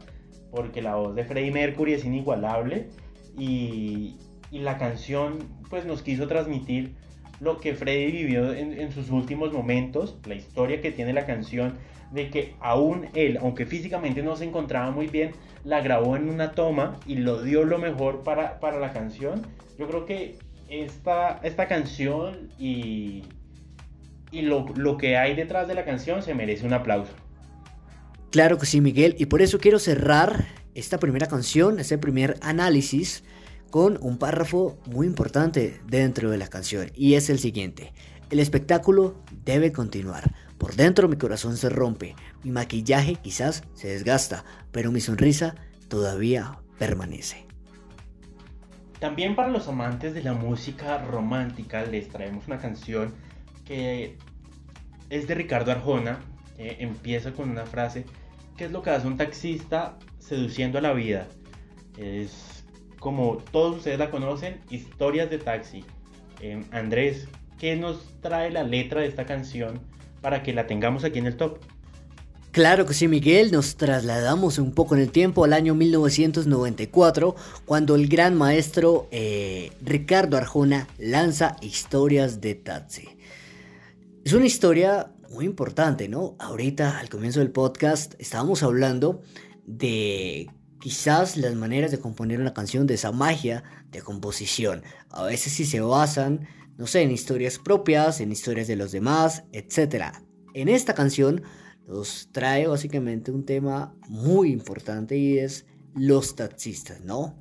porque 0.53 0.81
la 0.81 0.95
voz 0.95 1.17
de 1.17 1.25
Freddie 1.25 1.51
Mercury 1.51 1.95
es 1.95 2.05
inigualable 2.05 2.91
y, 3.37 4.19
y 4.53 4.61
la 4.61 4.79
canción 4.79 5.39
pues 5.69 5.85
nos 5.85 6.03
quiso 6.03 6.29
transmitir 6.29 6.95
lo 7.41 7.59
que 7.59 7.75
Freddie 7.75 8.13
vivió 8.13 8.53
en, 8.53 8.93
sus 8.93 9.11
últimos 9.11 9.53
momentos, 9.53 10.17
la 10.27 10.35
historia 10.35 10.81
que 10.81 10.91
tiene 10.91 11.13
la 11.13 11.25
canción, 11.27 11.75
de 12.13 12.31
que 12.31 12.55
aún 12.61 13.09
él, 13.15 13.39
aunque 13.41 13.67
físicamente 13.67 14.23
no 14.23 14.37
se 14.37 14.45
encontraba 14.45 14.91
muy 14.91 15.07
bien, 15.07 15.33
la 15.65 15.81
grabó 15.81 16.17
en 16.17 16.29
una 16.29 16.53
toma 16.53 16.97
y 17.07 17.17
lo 17.17 17.43
dio 17.43 17.65
lo 17.65 17.79
mejor 17.79 18.23
para, 18.23 18.61
para 18.61 18.79
la 18.79 18.93
canción. 18.93 19.47
Yo 19.79 19.87
creo 19.89 20.07
que 20.07 20.39
esta, 20.69 21.41
esta 21.43 21.69
canción 21.69 22.51
y, 22.59 23.25
y 24.31 24.43
lo, 24.43 24.67
lo 24.77 24.97
que 24.97 25.17
hay 25.17 25.35
detrás 25.35 25.69
de 25.69 25.75
la 25.75 25.85
canción 25.85 26.23
se 26.23 26.35
merece 26.35 26.67
un 26.67 26.73
aplauso. 26.73 27.13
Claro 28.31 28.59
que 28.59 28.67
sí, 28.67 28.81
Miguel, 28.81 29.17
y 29.19 29.27
por 29.27 29.41
eso 29.41 29.59
quiero 29.59 29.79
cerrar 29.79 30.47
esta 30.75 30.99
primera 30.99 31.27
canción, 31.27 31.81
este 31.81 31.99
primer 31.99 32.37
análisis 32.43 33.25
con 33.71 33.99
un 34.01 34.19
párrafo 34.19 34.79
muy 34.87 35.07
importante 35.07 35.81
dentro 35.87 36.31
de 36.31 36.39
la 36.39 36.49
canción 36.49 36.91
y 36.95 37.15
es 37.15 37.31
el 37.31 37.39
siguiente. 37.39 37.93
El 38.31 38.41
espectáculo 38.41 39.17
debe 39.45 39.73
continuar. 39.73 40.35
Por 40.59 40.75
dentro 40.75 41.09
mi 41.09 41.17
corazón 41.17 41.57
se 41.57 41.69
rompe, 41.69 42.17
mi 42.43 42.51
maquillaje 42.51 43.15
quizás 43.15 43.63
se 43.75 43.89
desgasta, 43.89 44.45
pero 44.73 44.91
mi 44.91 45.01
sonrisa 45.01 45.55
todavía 45.89 46.59
permanece. 46.79 47.47
También 48.99 49.37
para 49.37 49.49
los 49.49 49.69
amantes 49.69 50.15
de 50.15 50.23
la 50.25 50.33
música 50.33 50.99
romántica 50.99 51.85
les 51.85 52.09
traemos 52.09 52.49
una 52.49 52.59
canción 52.59 53.15
que 53.65 54.19
es 55.11 55.29
de 55.29 55.35
Ricardo 55.35 55.71
Arjona. 55.71 56.21
empieza 56.59 57.33
con 57.33 57.51
una 57.51 57.65
frase, 57.65 58.05
¿qué 58.57 58.65
es 58.65 58.73
lo 58.73 58.83
que 58.83 58.91
hace 58.91 59.07
un 59.07 59.17
taxista 59.17 59.97
seduciendo 60.19 60.79
a 60.79 60.81
la 60.81 60.93
vida? 60.93 61.29
Es 61.97 62.65
como 62.99 63.37
todos 63.37 63.77
ustedes 63.77 64.01
la 64.01 64.11
conocen, 64.11 64.61
Historias 64.71 65.31
de 65.31 65.39
Taxi. 65.39 65.85
Em, 66.41 66.65
Andrés, 66.73 67.29
¿qué 67.61 67.77
nos 67.77 68.21
trae 68.21 68.51
la 68.51 68.65
letra 68.65 69.03
de 69.03 69.07
esta 69.07 69.25
canción 69.25 69.81
para 70.21 70.43
que 70.43 70.53
la 70.53 70.67
tengamos 70.67 71.05
aquí 71.05 71.19
en 71.19 71.27
el 71.27 71.37
top? 71.37 71.59
Claro 72.51 72.87
que 72.87 72.95
sí, 72.95 73.09
Miguel, 73.09 73.53
nos 73.53 73.77
trasladamos 73.77 74.59
un 74.59 74.73
poco 74.73 74.95
en 74.95 75.03
el 75.03 75.11
tiempo 75.11 75.45
al 75.45 75.53
año 75.53 75.75
1994, 75.75 77.37
cuando 77.65 77.95
el 77.95 78.09
gran 78.09 78.35
maestro 78.35 79.07
eh, 79.11 79.71
Ricardo 79.83 80.37
Arjona 80.37 80.89
lanza 80.99 81.57
Historias 81.61 82.41
de 82.41 82.55
Taxi. 82.55 83.09
Es 84.25 84.33
una 84.33 84.47
historia 84.47 85.13
muy 85.31 85.45
importante, 85.45 86.09
¿no? 86.09 86.37
Ahorita, 86.39 86.99
al 86.99 87.09
comienzo 87.09 87.41
del 87.41 87.51
podcast, 87.51 88.15
estábamos 88.19 88.63
hablando 88.63 89.21
de 89.67 90.51
quizás 90.81 91.37
las 91.37 91.55
maneras 91.55 91.91
de 91.91 91.99
componer 91.99 92.41
una 92.41 92.55
canción, 92.55 92.87
de 92.87 92.95
esa 92.95 93.13
magia 93.13 93.63
de 93.91 94.01
composición. 94.01 94.83
A 95.11 95.25
veces 95.25 95.53
sí 95.53 95.65
se 95.65 95.81
basan, 95.81 96.49
no 96.79 96.87
sé, 96.87 97.03
en 97.03 97.11
historias 97.11 97.59
propias, 97.59 98.21
en 98.21 98.33
historias 98.33 98.69
de 98.69 98.77
los 98.77 98.93
demás, 98.93 99.43
etc. 99.53 100.15
En 100.55 100.69
esta 100.69 100.95
canción 100.95 101.43
nos 101.87 102.29
trae 102.33 102.69
básicamente 102.69 103.33
un 103.33 103.45
tema 103.45 103.95
muy 104.09 104.53
importante 104.53 105.19
y 105.19 105.39
es 105.39 105.67
los 105.95 106.37
taxistas, 106.37 107.01
¿no? 107.01 107.37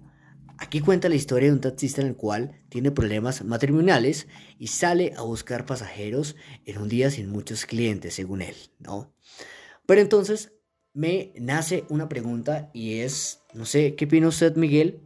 Aquí 0.57 0.79
cuenta 0.79 1.07
la 1.07 1.15
historia 1.15 1.49
de 1.49 1.53
un 1.53 1.61
taxista 1.61 2.01
en 2.01 2.07
el 2.07 2.15
cual 2.15 2.63
tiene 2.69 2.89
problemas 2.89 3.43
matrimoniales 3.45 4.27
y 4.57 4.67
sale 4.67 5.13
a 5.15 5.21
buscar 5.21 5.67
pasajeros 5.67 6.35
en 6.65 6.79
un 6.79 6.89
día 6.89 7.11
sin 7.11 7.29
muchos 7.29 7.67
clientes, 7.67 8.15
según 8.15 8.41
él, 8.41 8.55
¿no? 8.79 9.13
Pero 9.85 10.01
entonces 10.01 10.53
me 10.93 11.31
nace 11.35 11.85
una 11.89 12.09
pregunta 12.09 12.71
y 12.73 12.99
es, 13.01 13.41
no 13.53 13.65
sé, 13.65 13.93
¿qué 13.93 14.05
opina 14.05 14.29
usted, 14.29 14.55
Miguel, 14.55 14.99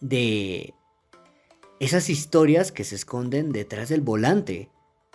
de 0.00 0.74
esas 1.80 2.10
historias 2.10 2.72
que 2.72 2.84
se 2.84 2.96
esconden 2.96 3.52
detrás 3.52 3.88
del 3.88 4.00
volante, 4.00 4.68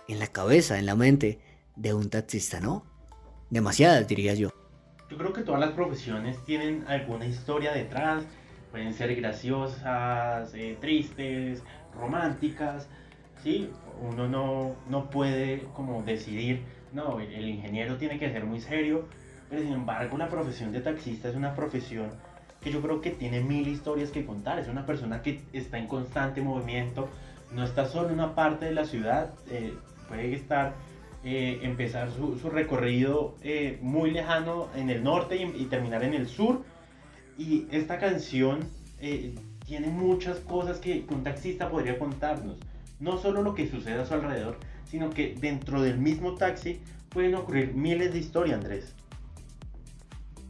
en 0.08 0.18
la 0.18 0.28
cabeza, 0.28 0.78
en 0.78 0.86
la 0.86 0.94
mente 0.94 1.38
de 1.76 1.92
un 1.92 2.08
taxista, 2.08 2.60
¿no? 2.60 2.84
Demasiadas, 3.50 4.08
diría 4.08 4.34
yo. 4.34 4.50
Yo 5.10 5.18
creo 5.18 5.32
que 5.32 5.42
todas 5.42 5.60
las 5.60 5.72
profesiones 5.72 6.42
tienen 6.44 6.84
alguna 6.88 7.26
historia 7.26 7.72
detrás, 7.72 8.24
pueden 8.70 8.94
ser 8.94 9.14
graciosas, 9.14 10.54
eh, 10.54 10.78
tristes, 10.80 11.62
románticas, 11.94 12.88
¿sí? 13.42 13.70
Uno 14.00 14.26
no, 14.26 14.74
no 14.88 15.10
puede 15.10 15.64
como 15.74 16.02
decidir, 16.02 16.64
no, 16.92 17.20
el 17.20 17.48
ingeniero 17.48 17.96
tiene 17.98 18.18
que 18.18 18.32
ser 18.32 18.44
muy 18.44 18.60
serio, 18.60 19.06
pero 19.50 19.62
sin 19.62 19.72
embargo, 19.72 20.16
la 20.16 20.28
profesión 20.28 20.72
de 20.72 20.80
taxista 20.80 21.28
es 21.28 21.36
una 21.36 21.54
profesión 21.54 22.10
que 22.64 22.72
yo 22.72 22.80
creo 22.80 23.02
que 23.02 23.10
tiene 23.10 23.42
mil 23.42 23.68
historias 23.68 24.10
que 24.10 24.24
contar. 24.24 24.58
Es 24.58 24.68
una 24.68 24.86
persona 24.86 25.22
que 25.22 25.42
está 25.52 25.78
en 25.78 25.86
constante 25.86 26.40
movimiento, 26.40 27.10
no 27.52 27.62
está 27.62 27.86
solo 27.86 28.08
en 28.08 28.14
una 28.14 28.34
parte 28.34 28.64
de 28.64 28.72
la 28.72 28.86
ciudad, 28.86 29.34
eh, 29.50 29.74
puede 30.08 30.34
estar, 30.34 30.74
eh, 31.24 31.60
empezar 31.62 32.10
su, 32.10 32.48
recorrido 32.48 33.36
eh, 33.42 33.78
muy 33.82 34.10
lejano 34.10 34.68
en 34.74 34.88
el 34.88 35.04
norte 35.04 35.36
y, 35.36 35.66
terminar 35.66 36.02
en 36.04 36.14
el 36.14 36.26
sur. 36.26 36.62
Y 37.36 37.66
esta 37.70 37.98
canción 37.98 38.60
tiene 39.66 39.88
muchas 39.88 40.38
cosas 40.38 40.78
que 40.78 41.04
un 41.10 41.22
taxista 41.22 41.68
podría 41.68 41.98
contarnos. 41.98 42.56
No 43.00 43.18
solo 43.18 43.42
lo 43.42 43.54
que 43.54 43.68
sucede 43.68 44.00
a 44.00 44.06
su 44.06 44.14
alrededor, 44.14 44.56
sino 44.86 45.10
que 45.10 45.36
dentro 45.38 45.82
del 45.82 45.98
mismo 45.98 46.36
taxi 46.36 46.80
pueden 47.10 47.34
ocurrir 47.34 47.74
miles 47.74 48.12
de 48.14 48.20
historias, 48.20 48.56
Andrés. 48.58 48.94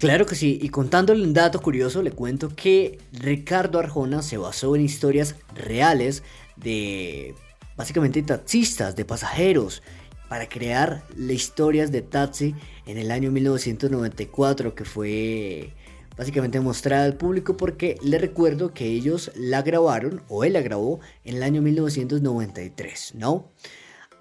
Claro 0.05 0.27
que 0.27 0.35
sí, 0.35 0.59
y 0.61 0.69
contándole 0.69 1.25
un 1.25 1.33
dato 1.33 1.63
curioso, 1.63 2.03
le 2.03 2.11
cuento 2.11 2.51
que 2.55 2.99
Ricardo 3.11 3.79
Arjona 3.79 4.21
se 4.21 4.37
basó 4.37 4.77
en 4.77 4.83
historias 4.83 5.35
reales 5.55 6.23
de 6.57 7.35
básicamente 7.75 8.23
taxistas, 8.23 8.97
de 8.97 9.07
pasajeros, 9.07 9.83
para 10.29 10.47
crear 10.47 11.05
las 11.17 11.33
historias 11.33 11.91
de 11.91 12.03
taxi 12.03 12.55
en 12.85 12.99
el 12.99 13.11
año 13.11 13.31
1994 13.31 14.75
que 14.75 14.85
fue 14.85 15.73
básicamente 16.19 16.61
mostrada 16.61 17.07
al 17.07 17.17
público 17.17 17.57
porque 17.57 17.97
le 18.03 18.19
recuerdo 18.19 18.75
que 18.75 18.85
ellos 18.85 19.33
la 19.35 19.63
grabaron 19.63 20.21
o 20.29 20.45
él 20.45 20.53
la 20.53 20.61
grabó 20.61 21.01
en 21.25 21.37
el 21.37 21.43
año 21.43 21.63
1993, 21.63 23.15
¿no? 23.15 23.49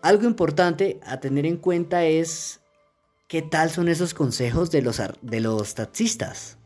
Algo 0.01 0.23
importante 0.23 1.01
a 1.05 1.19
tener 1.19 1.45
en 1.45 1.57
cuenta 1.57 2.05
es 2.05 2.61
¿Qué 3.33 3.41
tal 3.41 3.71
son 3.71 3.87
esos 3.87 4.13
consejos 4.13 4.69
de 4.69 4.83
los, 4.83 5.01
de 5.23 5.39
los 5.41 5.73
taxistas? 5.73 6.59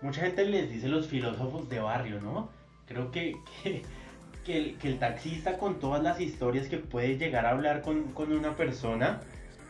Mucha 0.00 0.20
gente 0.20 0.44
les 0.44 0.70
dice 0.70 0.86
los 0.86 1.08
filósofos 1.08 1.68
de 1.68 1.80
barrio, 1.80 2.20
¿no? 2.20 2.48
Creo 2.86 3.10
que, 3.10 3.34
que, 4.44 4.76
el, 4.80 4.98
taxista 5.00 5.58
con 5.58 5.80
todas 5.80 6.00
las 6.00 6.20
historias 6.20 6.68
que 6.68 6.78
puede 6.78 7.18
llegar 7.18 7.44
a 7.44 7.50
hablar 7.50 7.82
con, 7.82 8.14
una 8.16 8.54
persona, 8.54 9.20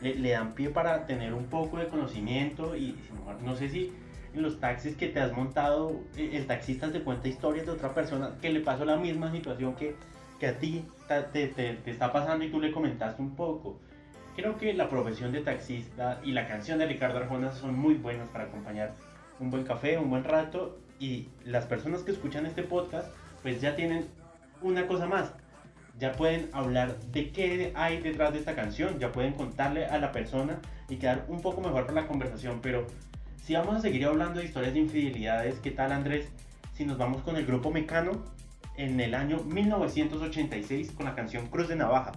le, 0.02 0.28
dan 0.28 0.54
pie 0.54 0.68
para 0.68 1.06
tener 1.06 1.32
un 1.32 1.46
poco 1.46 1.78
de 1.78 1.88
conocimiento 1.88 2.76
y 2.76 2.94
no 3.42 3.56
sé 3.56 3.70
si 3.70 3.94
en 4.34 4.42
los 4.42 4.60
taxis 4.60 4.94
que 4.94 5.08
te 5.08 5.20
has 5.20 5.32
montado, 5.32 6.02
e, 6.18 6.36
el 6.36 6.46
taxista 6.46 6.92
te 6.92 7.00
cuenta 7.02 7.28
historias 7.28 7.64
de 7.64 7.72
otra 7.72 7.94
persona 7.94 8.36
que 8.42 8.50
le 8.50 8.60
pasó 8.60 8.84
la 8.84 8.98
misma 8.98 9.32
situación 9.32 9.74
que, 9.74 9.96
que 10.38 10.48
a 10.48 10.58
ti 10.58 10.84
te, 11.32 11.48
te, 11.48 11.90
está 11.90 12.12
pasando 12.12 12.44
y 12.44 12.50
tú 12.50 12.60
le 12.60 12.70
comentaste 12.70 13.22
un 13.22 13.34
poco. 13.34 13.80
Creo 14.36 14.58
que 14.58 14.74
la 14.74 14.90
profesión 14.90 15.32
de 15.32 15.40
taxista 15.40 16.20
y 16.22 16.32
la 16.32 16.46
canción 16.46 16.78
de 16.78 16.84
Ricardo 16.84 17.16
Arjona 17.16 17.52
son 17.52 17.74
muy 17.74 17.94
buenas 17.94 18.28
para 18.28 18.44
acompañar 18.44 18.92
un 19.40 19.50
buen 19.50 19.64
café, 19.64 19.96
un 19.96 20.10
buen 20.10 20.24
rato 20.24 20.78
y 21.00 21.28
las 21.42 21.64
personas 21.64 22.02
que 22.02 22.12
escuchan 22.12 22.44
este 22.44 22.62
podcast 22.62 23.08
pues 23.40 23.62
ya 23.62 23.74
tienen 23.76 24.06
una 24.60 24.86
cosa 24.86 25.06
más. 25.06 25.32
Ya 25.98 26.12
pueden 26.12 26.50
hablar 26.52 26.98
de 27.12 27.30
qué 27.32 27.72
hay 27.74 28.02
detrás 28.02 28.34
de 28.34 28.40
esta 28.40 28.54
canción, 28.54 28.98
ya 28.98 29.10
pueden 29.10 29.32
contarle 29.32 29.86
a 29.86 29.96
la 29.96 30.12
persona 30.12 30.58
y 30.90 30.96
quedar 30.96 31.24
un 31.28 31.40
poco 31.40 31.62
mejor 31.62 31.86
para 31.86 32.02
la 32.02 32.06
conversación. 32.06 32.60
Pero 32.60 32.86
si 33.42 33.54
vamos 33.54 33.74
a 33.74 33.80
seguir 33.80 34.04
hablando 34.04 34.40
de 34.40 34.44
historias 34.44 34.74
de 34.74 34.80
infidelidades, 34.80 35.60
¿qué 35.60 35.70
tal 35.70 35.92
Andrés? 35.92 36.28
Si 36.74 36.84
nos 36.84 36.98
vamos 36.98 37.22
con 37.22 37.36
el 37.36 37.46
grupo 37.46 37.70
Mecano 37.70 38.22
en 38.76 39.00
el 39.00 39.14
año 39.14 39.38
1986 39.44 40.92
con 40.92 41.06
la 41.06 41.14
canción 41.14 41.46
Cruz 41.46 41.68
de 41.68 41.76
Navaja. 41.76 42.12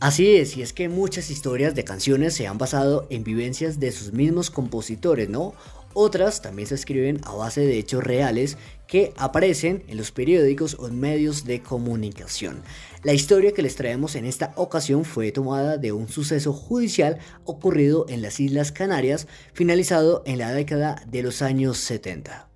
Así 0.00 0.36
es, 0.36 0.56
y 0.56 0.62
es 0.62 0.72
que 0.72 0.88
muchas 0.88 1.28
historias 1.28 1.74
de 1.74 1.82
canciones 1.82 2.32
se 2.32 2.46
han 2.46 2.56
basado 2.56 3.08
en 3.10 3.24
vivencias 3.24 3.80
de 3.80 3.90
sus 3.90 4.12
mismos 4.12 4.48
compositores, 4.48 5.28
¿no? 5.28 5.54
Otras 5.92 6.40
también 6.40 6.68
se 6.68 6.76
escriben 6.76 7.20
a 7.24 7.34
base 7.34 7.62
de 7.62 7.78
hechos 7.80 8.04
reales 8.04 8.58
que 8.86 9.12
aparecen 9.16 9.82
en 9.88 9.96
los 9.96 10.12
periódicos 10.12 10.76
o 10.78 10.86
en 10.86 11.00
medios 11.00 11.44
de 11.44 11.62
comunicación. 11.62 12.62
La 13.02 13.12
historia 13.12 13.52
que 13.52 13.62
les 13.62 13.74
traemos 13.74 14.14
en 14.14 14.24
esta 14.24 14.52
ocasión 14.54 15.04
fue 15.04 15.32
tomada 15.32 15.78
de 15.78 15.90
un 15.90 16.06
suceso 16.06 16.52
judicial 16.52 17.18
ocurrido 17.44 18.06
en 18.08 18.22
las 18.22 18.38
Islas 18.38 18.70
Canarias, 18.70 19.26
finalizado 19.52 20.22
en 20.26 20.38
la 20.38 20.52
década 20.52 21.02
de 21.08 21.24
los 21.24 21.42
años 21.42 21.78
70. 21.78 22.48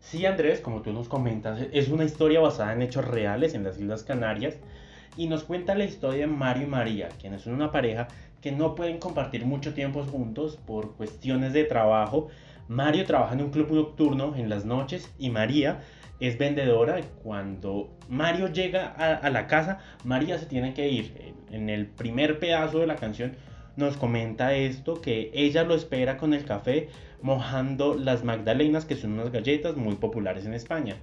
Sí, 0.00 0.26
Andrés, 0.26 0.58
como 0.58 0.82
tú 0.82 0.92
nos 0.92 1.08
comentas, 1.08 1.60
es 1.72 1.88
una 1.88 2.04
historia 2.04 2.40
basada 2.40 2.72
en 2.72 2.82
hechos 2.82 3.06
reales 3.06 3.54
en 3.54 3.62
las 3.62 3.78
Islas 3.78 4.02
Canarias 4.02 4.56
y 5.18 5.26
nos 5.26 5.42
cuenta 5.42 5.74
la 5.74 5.84
historia 5.84 6.20
de 6.20 6.26
Mario 6.28 6.62
y 6.62 6.70
María, 6.70 7.08
quienes 7.20 7.42
son 7.42 7.52
una 7.52 7.72
pareja 7.72 8.06
que 8.40 8.52
no 8.52 8.76
pueden 8.76 8.98
compartir 8.98 9.44
mucho 9.44 9.74
tiempo 9.74 10.04
juntos 10.04 10.56
por 10.64 10.94
cuestiones 10.94 11.52
de 11.52 11.64
trabajo. 11.64 12.28
Mario 12.68 13.04
trabaja 13.04 13.34
en 13.34 13.42
un 13.42 13.50
club 13.50 13.72
nocturno 13.72 14.36
en 14.36 14.48
las 14.48 14.64
noches 14.64 15.12
y 15.18 15.30
María 15.30 15.80
es 16.20 16.38
vendedora. 16.38 17.00
Cuando 17.24 17.90
Mario 18.08 18.46
llega 18.52 18.86
a, 18.86 19.28
la 19.28 19.48
casa, 19.48 19.80
María 20.04 20.38
se 20.38 20.46
tiene 20.46 20.72
que 20.72 20.88
ir. 20.88 21.34
En 21.50 21.68
el 21.68 21.86
primer 21.86 22.38
pedazo 22.38 22.78
de 22.78 22.86
la 22.86 22.94
canción 22.94 23.32
nos 23.74 23.96
comenta 23.96 24.54
esto, 24.54 25.00
que 25.00 25.32
ella 25.34 25.64
lo 25.64 25.74
espera 25.74 26.16
con 26.16 26.32
el 26.32 26.44
café 26.44 26.90
mojando 27.22 27.96
las 27.96 28.22
magdalenas, 28.22 28.84
que 28.84 28.94
son 28.94 29.14
unas 29.14 29.32
galletas 29.32 29.76
muy 29.76 29.96
populares 29.96 30.46
en 30.46 30.54
España. 30.54 30.94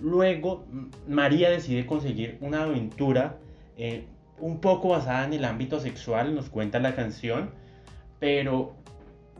Luego, 0.00 0.64
María 1.08 1.50
decide 1.50 1.86
conseguir 1.86 2.38
una 2.40 2.64
aventura 2.64 3.38
eh, 3.76 4.04
un 4.38 4.60
poco 4.60 4.88
basada 4.88 5.24
en 5.24 5.34
el 5.34 5.44
ámbito 5.44 5.80
sexual, 5.80 6.34
nos 6.34 6.48
cuenta 6.48 6.78
la 6.80 6.94
canción, 6.94 7.50
pero 8.18 8.74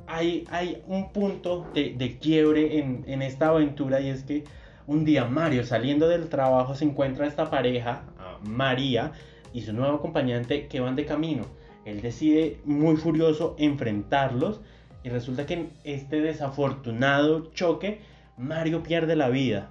hay, 0.07 0.45
hay 0.51 0.83
un 0.87 1.13
punto 1.13 1.67
de, 1.75 2.19
quiebre 2.21 2.79
en, 2.79 3.05
en, 3.07 3.23
esta 3.23 3.49
aventura 3.49 4.01
y 4.01 4.09
es 4.09 4.25
que 4.25 4.45
un 4.87 5.05
día 5.05 5.25
Mario 5.25 5.65
saliendo 5.65 6.09
del 6.09 6.29
trabajo 6.29 6.75
se 6.75 6.85
encuentra 6.85 7.27
esta 7.27 7.51
pareja, 7.51 8.05
María 8.45 9.13
y 9.53 9.63
su 9.63 9.73
nuevo 9.73 9.97
acompañante 9.97 10.67
que 10.67 10.81
van 10.81 10.97
de 10.97 11.05
camino. 11.05 11.45
Él 11.85 12.01
decide 12.01 12.59
muy 12.65 12.97
furioso 12.97 13.57
enfrentarlos 13.59 14.61
y 15.03 15.09
resulta 15.09 15.47
que 15.47 15.55
en 15.55 15.71
este 15.85 16.21
desafortunado 16.21 17.51
choque 17.53 18.01
Mario 18.37 18.83
pierde 18.83 19.17
la 19.17 19.29
vida. 19.29 19.71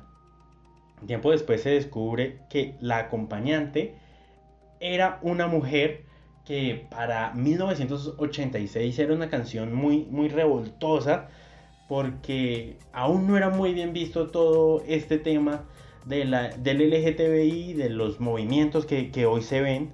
Tiempo 1.06 1.32
después 1.32 1.62
se 1.62 1.72
descubre 1.72 2.40
que 2.50 2.76
la 2.80 2.98
acompañante 3.00 3.96
era 4.80 5.20
una 5.22 5.48
mujer 5.48 6.04
que 6.46 6.88
para 6.90 7.34
1986 7.34 9.00
era 9.00 9.14
una 9.14 9.30
canción 9.30 9.74
muy, 9.74 10.06
muy 10.10 10.30
revoltosa 10.30 11.30
porque 11.88 12.78
aún 12.94 13.28
no 13.28 13.38
era 13.38 13.50
muy 13.50 13.74
bien 13.74 13.94
visto 13.94 14.30
todo 14.32 14.82
este 14.88 15.18
tema 15.18 15.66
de 16.06 16.26
la, 16.26 16.50
del 16.50 16.90
LGTBI, 16.90 17.74
de 17.74 17.90
los 17.90 18.20
movimientos 18.20 18.86
que, 18.86 19.26
hoy 19.26 19.42
se 19.42 19.62
ven. 19.62 19.92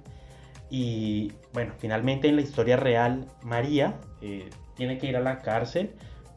Y 0.70 1.32
bueno, 1.52 1.74
finalmente 1.78 2.28
en 2.28 2.36
la 2.36 2.42
historia 2.42 2.76
real, 2.76 3.26
María 3.42 3.98
eh, 4.22 4.48
tiene 4.76 4.98
que 4.98 5.08
ir 5.08 5.16
a 5.16 5.20
la 5.20 5.40
cárcel 5.40 5.90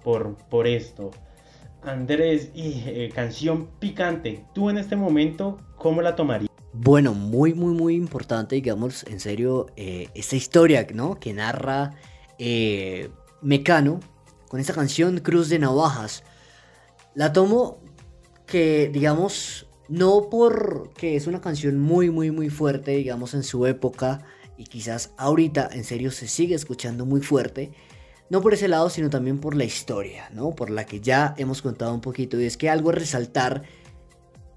por, 0.03 0.35
por 0.49 0.67
esto. 0.67 1.11
Andrés, 1.83 2.51
y 2.53 2.83
eh, 2.85 3.11
canción 3.13 3.67
picante, 3.79 4.45
tú 4.53 4.69
en 4.69 4.77
este 4.77 4.95
momento, 4.95 5.57
¿cómo 5.77 6.01
la 6.01 6.15
tomarías? 6.15 6.49
Bueno, 6.73 7.13
muy, 7.13 7.53
muy, 7.53 7.73
muy 7.73 7.95
importante, 7.95 8.55
digamos, 8.55 9.03
en 9.03 9.19
serio, 9.19 9.67
eh, 9.75 10.07
esta 10.13 10.35
historia, 10.35 10.87
¿no? 10.93 11.19
Que 11.19 11.33
narra 11.33 11.95
eh, 12.39 13.09
Mecano 13.41 13.99
con 14.47 14.59
esta 14.59 14.73
canción 14.73 15.19
Cruz 15.19 15.49
de 15.49 15.59
Navajas. 15.59 16.23
La 17.13 17.33
tomo 17.33 17.79
que, 18.45 18.89
digamos, 18.93 19.67
no 19.89 20.29
porque 20.29 21.15
es 21.15 21.27
una 21.27 21.41
canción 21.41 21.79
muy, 21.79 22.09
muy, 22.09 22.31
muy 22.31 22.49
fuerte, 22.49 22.91
digamos, 22.91 23.33
en 23.33 23.43
su 23.43 23.65
época, 23.65 24.23
y 24.57 24.65
quizás 24.65 25.13
ahorita, 25.17 25.69
en 25.73 25.83
serio, 25.83 26.11
se 26.11 26.27
sigue 26.27 26.55
escuchando 26.55 27.05
muy 27.05 27.21
fuerte. 27.21 27.71
No 28.31 28.41
por 28.41 28.53
ese 28.53 28.69
lado, 28.69 28.89
sino 28.89 29.09
también 29.09 29.39
por 29.39 29.57
la 29.57 29.65
historia, 29.65 30.29
¿no? 30.33 30.51
Por 30.51 30.69
la 30.69 30.85
que 30.85 31.01
ya 31.01 31.35
hemos 31.37 31.61
contado 31.61 31.93
un 31.93 31.99
poquito. 31.99 32.39
Y 32.39 32.45
es 32.45 32.55
que 32.55 32.69
algo 32.69 32.91
a 32.91 32.93
resaltar, 32.93 33.63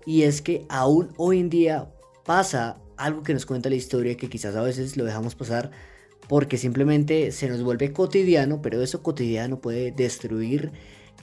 y 0.07 0.23
es 0.23 0.43
que 0.43 0.65
aún 0.69 1.13
hoy 1.17 1.41
en 1.41 1.51
día 1.51 1.91
pasa 2.25 2.79
algo 2.97 3.25
que 3.25 3.35
nos 3.35 3.47
cuenta 3.47 3.69
la 3.69 3.75
historia 3.75 4.17
que 4.17 4.29
quizás 4.29 4.55
a 4.55 4.63
veces 4.63 4.97
lo 4.97 5.05
dejamos 5.05 5.35
pasar 5.35 5.73
porque 6.29 6.57
simplemente 6.57 7.33
se 7.33 7.49
nos 7.49 7.65
vuelve 7.65 7.93
cotidiano, 7.93 8.63
pero 8.63 8.81
eso 8.81 9.03
cotidiano 9.03 9.61
puede 9.61 9.91
destruir 9.91 10.71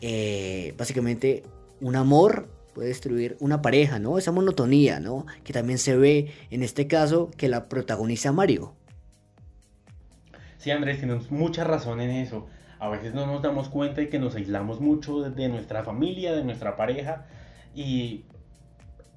eh, 0.01 0.73
básicamente 0.77 1.43
un 1.79 1.95
amor, 1.95 2.49
puede 2.73 2.89
destruir 2.89 3.37
una 3.39 3.61
pareja, 3.61 3.97
¿no? 3.97 4.17
Esa 4.17 4.33
monotonía, 4.33 4.99
¿no? 4.99 5.25
Que 5.45 5.53
también 5.53 5.79
se 5.79 5.95
ve 5.95 6.33
en 6.49 6.63
este 6.63 6.87
caso 6.87 7.31
que 7.37 7.47
la 7.47 7.69
protagoniza 7.69 8.33
Mario. 8.33 8.75
Sí, 10.61 10.69
Andrés, 10.69 10.99
tienes 10.99 11.31
mucha 11.31 11.63
razón 11.63 12.01
en 12.01 12.11
eso. 12.11 12.45
A 12.77 12.87
veces 12.87 13.15
no 13.15 13.25
nos 13.25 13.41
damos 13.41 13.67
cuenta 13.67 13.99
de 13.99 14.09
que 14.09 14.19
nos 14.19 14.35
aislamos 14.35 14.79
mucho 14.79 15.21
de 15.21 15.49
nuestra 15.49 15.83
familia, 15.83 16.33
de 16.33 16.43
nuestra 16.43 16.75
pareja 16.75 17.25
y 17.73 18.25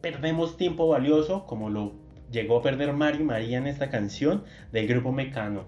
perdemos 0.01 0.57
tiempo 0.57 0.89
valioso, 0.89 1.45
como 1.45 1.69
lo 1.69 1.93
llegó 2.31 2.57
a 2.57 2.63
perder 2.63 2.95
Mario 2.95 3.21
y 3.21 3.25
María 3.25 3.59
en 3.59 3.67
esta 3.67 3.91
canción 3.91 4.45
del 4.73 4.89
grupo 4.89 5.13
Mecano. 5.13 5.67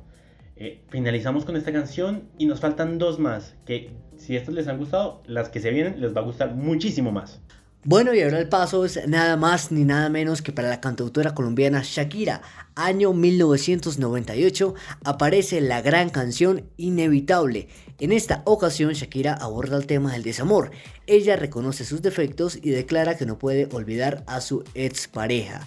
Eh, 0.57 0.83
finalizamos 0.89 1.45
con 1.45 1.59
esta 1.59 1.75
canción 1.75 2.31
y 2.39 2.47
nos 2.47 2.61
faltan 2.61 2.97
dos 2.97 3.19
más, 3.19 3.55
que 3.67 3.91
si 4.17 4.35
estas 4.35 4.55
les 4.55 4.69
han 4.69 4.79
gustado, 4.79 5.23
las 5.27 5.51
que 5.51 5.61
se 5.61 5.73
vienen 5.73 6.01
les 6.01 6.17
va 6.17 6.23
a 6.23 6.25
gustar 6.25 6.55
muchísimo 6.55 7.12
más. 7.12 7.43
Bueno, 7.88 8.12
y 8.14 8.20
ahora 8.20 8.40
el 8.40 8.49
paso 8.49 8.85
es 8.85 9.07
nada 9.07 9.37
más 9.37 9.70
ni 9.70 9.85
nada 9.85 10.09
menos 10.09 10.42
que 10.42 10.51
para 10.51 10.68
la 10.68 10.81
cantautora 10.81 11.35
colombiana 11.37 11.83
Shakira. 11.85 12.42
Año 12.75 13.12
1998 13.12 14.75
aparece 15.05 15.61
la 15.61 15.83
gran 15.83 16.11
canción 16.11 16.68
Inevitable. 16.79 17.68
En 18.01 18.11
esta 18.11 18.42
ocasión 18.44 18.92
Shakira 18.92 19.35
aborda 19.35 19.77
el 19.77 19.87
tema 19.87 20.12
del 20.12 20.25
desamor. 20.25 20.72
Ella 21.07 21.37
reconoce 21.37 21.85
sus 21.85 22.03
defectos 22.03 22.59
y 22.61 22.70
declara 22.70 23.16
que 23.16 23.25
no 23.25 23.38
puede 23.38 23.68
olvidar 23.70 24.25
a 24.27 24.40
su 24.40 24.64
expareja. 24.75 25.64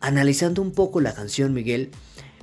Analizando 0.00 0.60
un 0.60 0.72
poco 0.72 1.00
la 1.00 1.14
canción 1.14 1.54
Miguel, 1.54 1.92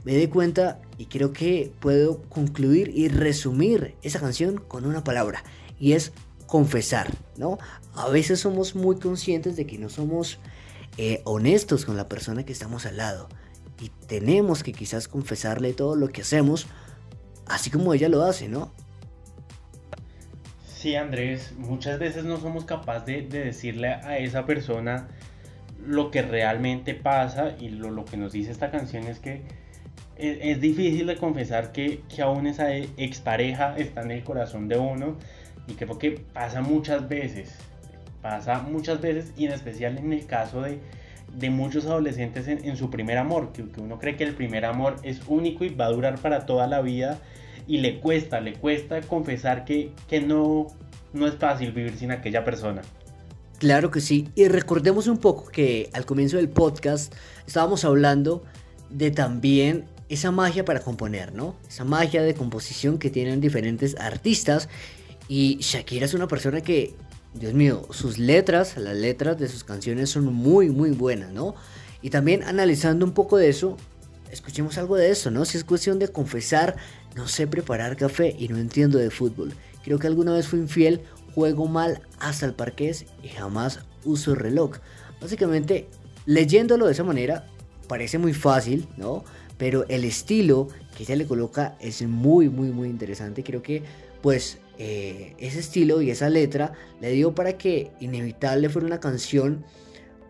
me 0.04 0.16
di 0.16 0.26
cuenta 0.26 0.82
y 0.98 1.06
creo 1.06 1.32
que 1.32 1.72
puedo 1.80 2.24
concluir 2.24 2.92
y 2.96 3.08
resumir 3.10 3.94
esa 4.02 4.20
canción 4.20 4.58
con 4.58 4.88
una 4.88 5.04
palabra 5.04 5.44
y 5.80 5.92
es 5.92 6.12
confesar, 6.50 7.12
¿no? 7.38 7.60
A 7.96 8.10
veces 8.10 8.40
somos 8.40 8.76
muy 8.76 8.98
conscientes 8.98 9.56
de 9.56 9.66
que 9.66 9.78
no 9.78 9.90
somos 9.90 10.40
eh, 10.98 11.22
honestos 11.26 11.86
con 11.86 11.98
la 11.98 12.08
persona 12.08 12.46
que 12.46 12.52
estamos 12.52 12.86
al 12.86 12.98
lado 12.98 13.30
y 13.82 13.90
tenemos 14.08 14.64
que 14.64 14.74
quizás 14.74 15.08
confesarle 15.08 15.74
todo 15.74 15.96
lo 15.96 16.10
que 16.10 16.22
hacemos, 16.22 16.68
así 17.48 17.70
como 17.70 17.94
ella 17.94 18.10
lo 18.10 18.24
hace, 18.24 18.50
¿no? 18.50 18.72
Sí, 20.80 20.96
Andrés, 20.96 21.54
muchas 21.58 22.00
veces 22.00 22.24
no 22.24 22.38
somos 22.38 22.66
capaces 22.66 23.30
de, 23.30 23.44
decirle 23.44 23.90
a 23.90 24.18
esa 24.18 24.46
persona 24.46 25.10
lo 25.86 26.12
que 26.12 26.22
realmente 26.22 26.94
pasa 26.94 27.56
y 27.60 27.70
lo, 27.70 28.06
que 28.06 28.18
nos 28.18 28.32
dice 28.32 28.52
esta 28.52 28.72
canción 28.72 29.06
es 29.06 29.20
que 29.20 29.42
es, 30.16 30.60
difícil 30.60 31.08
de 31.08 31.18
confesar 31.18 31.72
que, 31.72 32.02
aún 32.22 32.48
esa 32.48 32.74
expareja 32.76 33.78
está 33.78 34.02
en 34.02 34.12
el 34.12 34.24
corazón 34.24 34.68
de 34.68 34.78
uno 34.78 35.18
y 35.68 35.74
creo 35.74 35.98
que 35.98 36.12
pasa 36.12 36.62
muchas 36.62 37.08
veces, 37.08 37.56
pasa 38.22 38.62
muchas 38.62 39.02
veces 39.02 39.34
y 39.38 39.46
en 39.46 39.52
especial 39.52 39.98
en 39.98 40.14
el 40.14 40.26
caso 40.26 40.62
de, 40.62 40.80
de 41.34 41.50
muchos 41.50 41.86
adolescentes 41.86 42.48
en, 42.48 42.78
su 42.78 42.90
primer 42.90 43.18
amor, 43.18 43.52
que, 43.52 43.64
uno 43.80 44.00
cree 44.00 44.16
que 44.16 44.24
el 44.24 44.36
primer 44.36 44.66
amor 44.66 44.96
es 45.04 45.22
único 45.28 45.64
y 45.64 45.70
va 45.70 45.86
a 45.86 45.90
durar 45.90 46.20
para 46.20 46.46
toda 46.46 46.68
la 46.68 46.82
vida 46.82 47.20
y 47.68 47.78
le 47.78 48.00
cuesta, 48.00 48.42
le 48.42 48.54
cuesta 48.54 49.02
confesar 49.02 49.66
que, 49.66 49.92
que 50.08 50.22
no, 50.22 50.68
no 51.14 51.28
es 51.28 51.36
fácil 51.36 51.72
vivir 51.72 51.98
sin 51.98 52.12
aquella 52.12 52.44
persona. 52.44 52.82
Claro 53.60 53.92
que 53.92 54.00
sí, 54.00 54.30
y 54.36 54.48
recordemos 54.48 55.08
un 55.08 55.18
poco 55.18 55.48
que 55.52 55.90
al 55.94 56.06
comienzo 56.06 56.38
del 56.38 56.50
podcast 56.50 57.14
estábamos 57.46 57.84
hablando 57.84 58.44
de 58.90 59.12
también 59.12 59.86
esa 60.08 60.32
magia 60.32 60.66
para 60.66 60.80
componer, 60.80 61.34
¿no? 61.34 61.56
Esa 61.68 61.84
magia 61.84 62.24
de 62.24 62.34
composición 62.34 62.98
que 62.98 63.10
tienen 63.10 63.42
diferentes 63.42 63.96
artistas 64.00 64.70
y 65.28 65.58
Shakira 65.60 66.06
es 66.06 66.14
una 66.14 66.28
persona 66.28 66.62
que, 66.62 66.96
Dios 67.34 67.54
mío, 67.54 67.88
sus 67.92 68.18
letras, 68.18 68.76
las 68.78 68.96
letras 68.96 69.38
de 69.38 69.48
sus 69.48 69.64
canciones 69.64 70.10
son 70.10 70.26
muy, 70.34 70.70
muy 70.70 70.92
buenas, 70.92 71.32
¿no? 71.32 71.56
Y 72.02 72.10
también 72.10 72.44
analizando 72.44 73.06
un 73.06 73.14
poco 73.14 73.38
de 73.38 73.50
eso, 73.50 73.78
escuchemos 74.32 74.78
algo 74.78 74.96
de 74.96 75.12
eso, 75.12 75.30
¿no? 75.32 75.46
Si 75.46 75.58
es 75.58 75.64
cuestión 75.64 76.00
de 76.00 76.08
confesar, 76.08 76.76
no 77.16 77.28
sé 77.28 77.48
preparar 77.48 77.98
café 77.98 78.36
y 78.38 78.48
no 78.48 78.58
entiendo 78.58 78.98
de 78.98 79.10
fútbol. 79.10 79.54
Creo 79.84 80.00
que 80.00 80.08
alguna 80.08 80.34
vez 80.34 80.48
fui 80.48 80.60
infiel, 80.60 81.02
juego 81.36 81.68
mal 81.68 82.02
hasta 82.20 82.46
el 82.46 82.54
parqués 82.54 83.06
y 83.24 83.28
jamás 83.30 83.82
uso 84.06 84.36
reloj. 84.36 84.78
Básicamente, 85.22 85.88
leyéndolo 86.26 86.86
de 86.86 86.94
esa 86.94 87.04
manera, 87.04 87.48
parece 87.88 88.18
muy 88.18 88.34
fácil, 88.34 88.88
¿no? 88.98 89.24
Pero 89.58 89.86
el 89.90 90.06
estilo 90.06 90.70
que 90.96 91.04
ella 91.04 91.16
le 91.16 91.28
coloca 91.28 91.76
es 91.80 92.02
muy, 92.02 92.50
muy, 92.50 92.72
muy 92.72 92.90
interesante. 92.90 93.44
Creo 93.44 93.62
que, 93.62 93.84
pues, 94.22 94.60
eh, 94.78 95.36
ese 95.40 95.60
estilo 95.60 96.02
y 96.02 96.10
esa 96.10 96.30
letra 96.30 96.74
le 97.02 97.12
dio 97.12 97.36
para 97.36 97.58
que 97.58 97.92
Inevitable 98.00 98.70
fuera 98.70 98.88
una 98.88 99.00
canción 99.00 99.66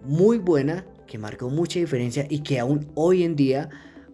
muy 0.04 0.38
buena, 0.38 0.86
que 1.08 1.18
marcó 1.18 1.50
mucha 1.50 1.80
diferencia 1.80 2.26
y 2.30 2.40
que 2.40 2.60
aún 2.60 2.92
hoy 2.96 3.24
en 3.24 3.36
día 3.36 3.70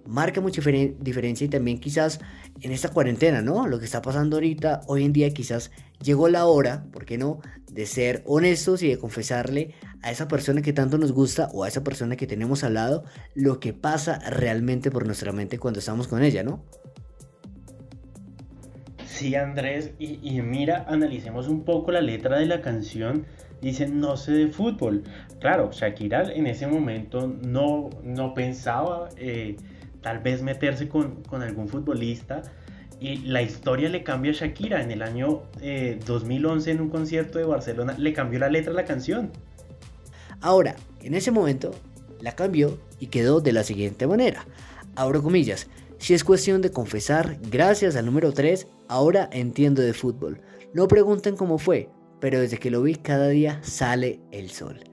marca 0.06 0.42
mucha 0.42 0.62
diferencia 0.62 1.46
y 1.46 1.50
también 1.50 1.80
quizás 1.80 2.20
en 2.62 2.72
esta 2.72 2.90
cuarentena, 2.90 3.42
¿no? 3.42 3.68
Lo 3.68 3.80
que 3.80 3.86
está 3.86 4.02
pasando 4.02 4.38
ahorita, 4.38 4.82
hoy 4.88 5.04
en 5.04 5.14
día 5.14 5.34
quizás 5.34 5.72
llegó 6.02 6.30
la 6.30 6.46
hora, 6.46 6.86
¿por 6.92 7.06
qué 7.06 7.18
no?, 7.18 7.40
de 7.72 7.86
ser 7.86 8.24
honestos 8.26 8.84
y 8.84 8.90
de 8.90 8.98
confesarle 8.98 9.74
a 10.02 10.12
esa 10.12 10.28
persona 10.28 10.62
que 10.62 10.74
tanto 10.74 10.98
nos 10.98 11.12
gusta 11.12 11.50
o 11.54 11.64
a 11.64 11.68
esa 11.68 11.84
persona 11.84 12.16
que 12.16 12.28
tenemos 12.28 12.64
al 12.64 12.76
lado 12.76 13.04
lo 13.34 13.60
que 13.60 13.74
pasa 13.74 14.20
realmente 14.30 14.92
por 14.92 15.06
nuestra 15.06 15.32
mente 15.34 15.60
cuando 15.60 15.80
estamos 15.80 16.08
con 16.08 16.24
ella, 16.24 16.44
¿no? 16.44 16.64
Sí, 19.15 19.34
Andrés, 19.34 19.91
y, 19.97 20.41
mira, 20.41 20.86
analicemos 20.89 21.47
un 21.47 21.63
poco 21.63 21.93
la 21.93 22.01
letra 22.01 22.38
de 22.38 22.47
la 22.47 22.60
canción. 22.60 23.25
Dice, 23.62 23.88
no 23.88 24.17
sé 24.17 24.34
de 24.34 24.47
fútbol. 24.49 25.04
Claro, 25.39 25.69
Shakira 25.71 26.34
en 26.34 26.47
ese 26.47 26.67
momento 26.67 27.25
no, 27.25 27.91
no 28.04 28.34
pensaba 28.34 29.08
eh, 29.15 29.56
tal 30.01 30.19
vez 30.19 30.41
meterse 30.41 30.89
con, 30.89 31.23
con, 31.23 31.41
algún 31.43 31.69
futbolista. 31.69 32.41
Y 32.99 33.19
la 33.19 33.41
historia 33.41 33.88
le 33.88 34.04
cambia 34.04 34.34
a 34.34 34.36
Shakira. 34.36 34.84
En 34.84 34.91
el 34.91 35.01
año 35.01 35.43
2011, 36.06 36.69
eh, 36.69 36.73
en 36.73 36.82
un 36.82 36.89
concierto 36.89 37.39
de 37.39 37.45
Barcelona, 37.45 37.95
le 37.97 38.12
cambió 38.12 38.39
la 38.39 38.49
letra 38.49 38.73
a 38.73 38.75
la 38.75 38.84
canción. 38.84 39.32
Ahora, 40.41 40.75
en 41.01 41.13
ese 41.13 41.32
momento, 41.32 41.71
la 42.19 42.34
cambió 42.34 42.78
y 42.99 43.08
quedó 43.08 43.39
de 43.39 43.54
la 43.54 43.63
siguiente 43.63 44.08
manera. 44.08 44.45
Abro 44.97 45.23
comillas. 45.23 45.69
Si 45.97 46.13
es 46.13 46.23
cuestión 46.23 46.62
de 46.62 46.71
confesar, 46.71 47.38
gracias 47.49 47.95
al 47.95 48.05
número 48.05 48.31
3, 48.31 48.67
ahora 48.88 49.29
entiendo 49.31 49.81
de 49.81 49.93
fútbol. 49.93 50.41
No 50.73 50.88
pregunten 50.88 51.36
cómo 51.36 51.58
fue, 51.58 51.89
pero 52.19 52.39
desde 52.39 52.58
que 52.58 52.69
lo 52.69 52.81
vi 52.81 52.95
cada 52.95 53.29
día 53.29 53.60
sale 53.63 54.19
el 54.31 54.51
sol. 54.51 54.84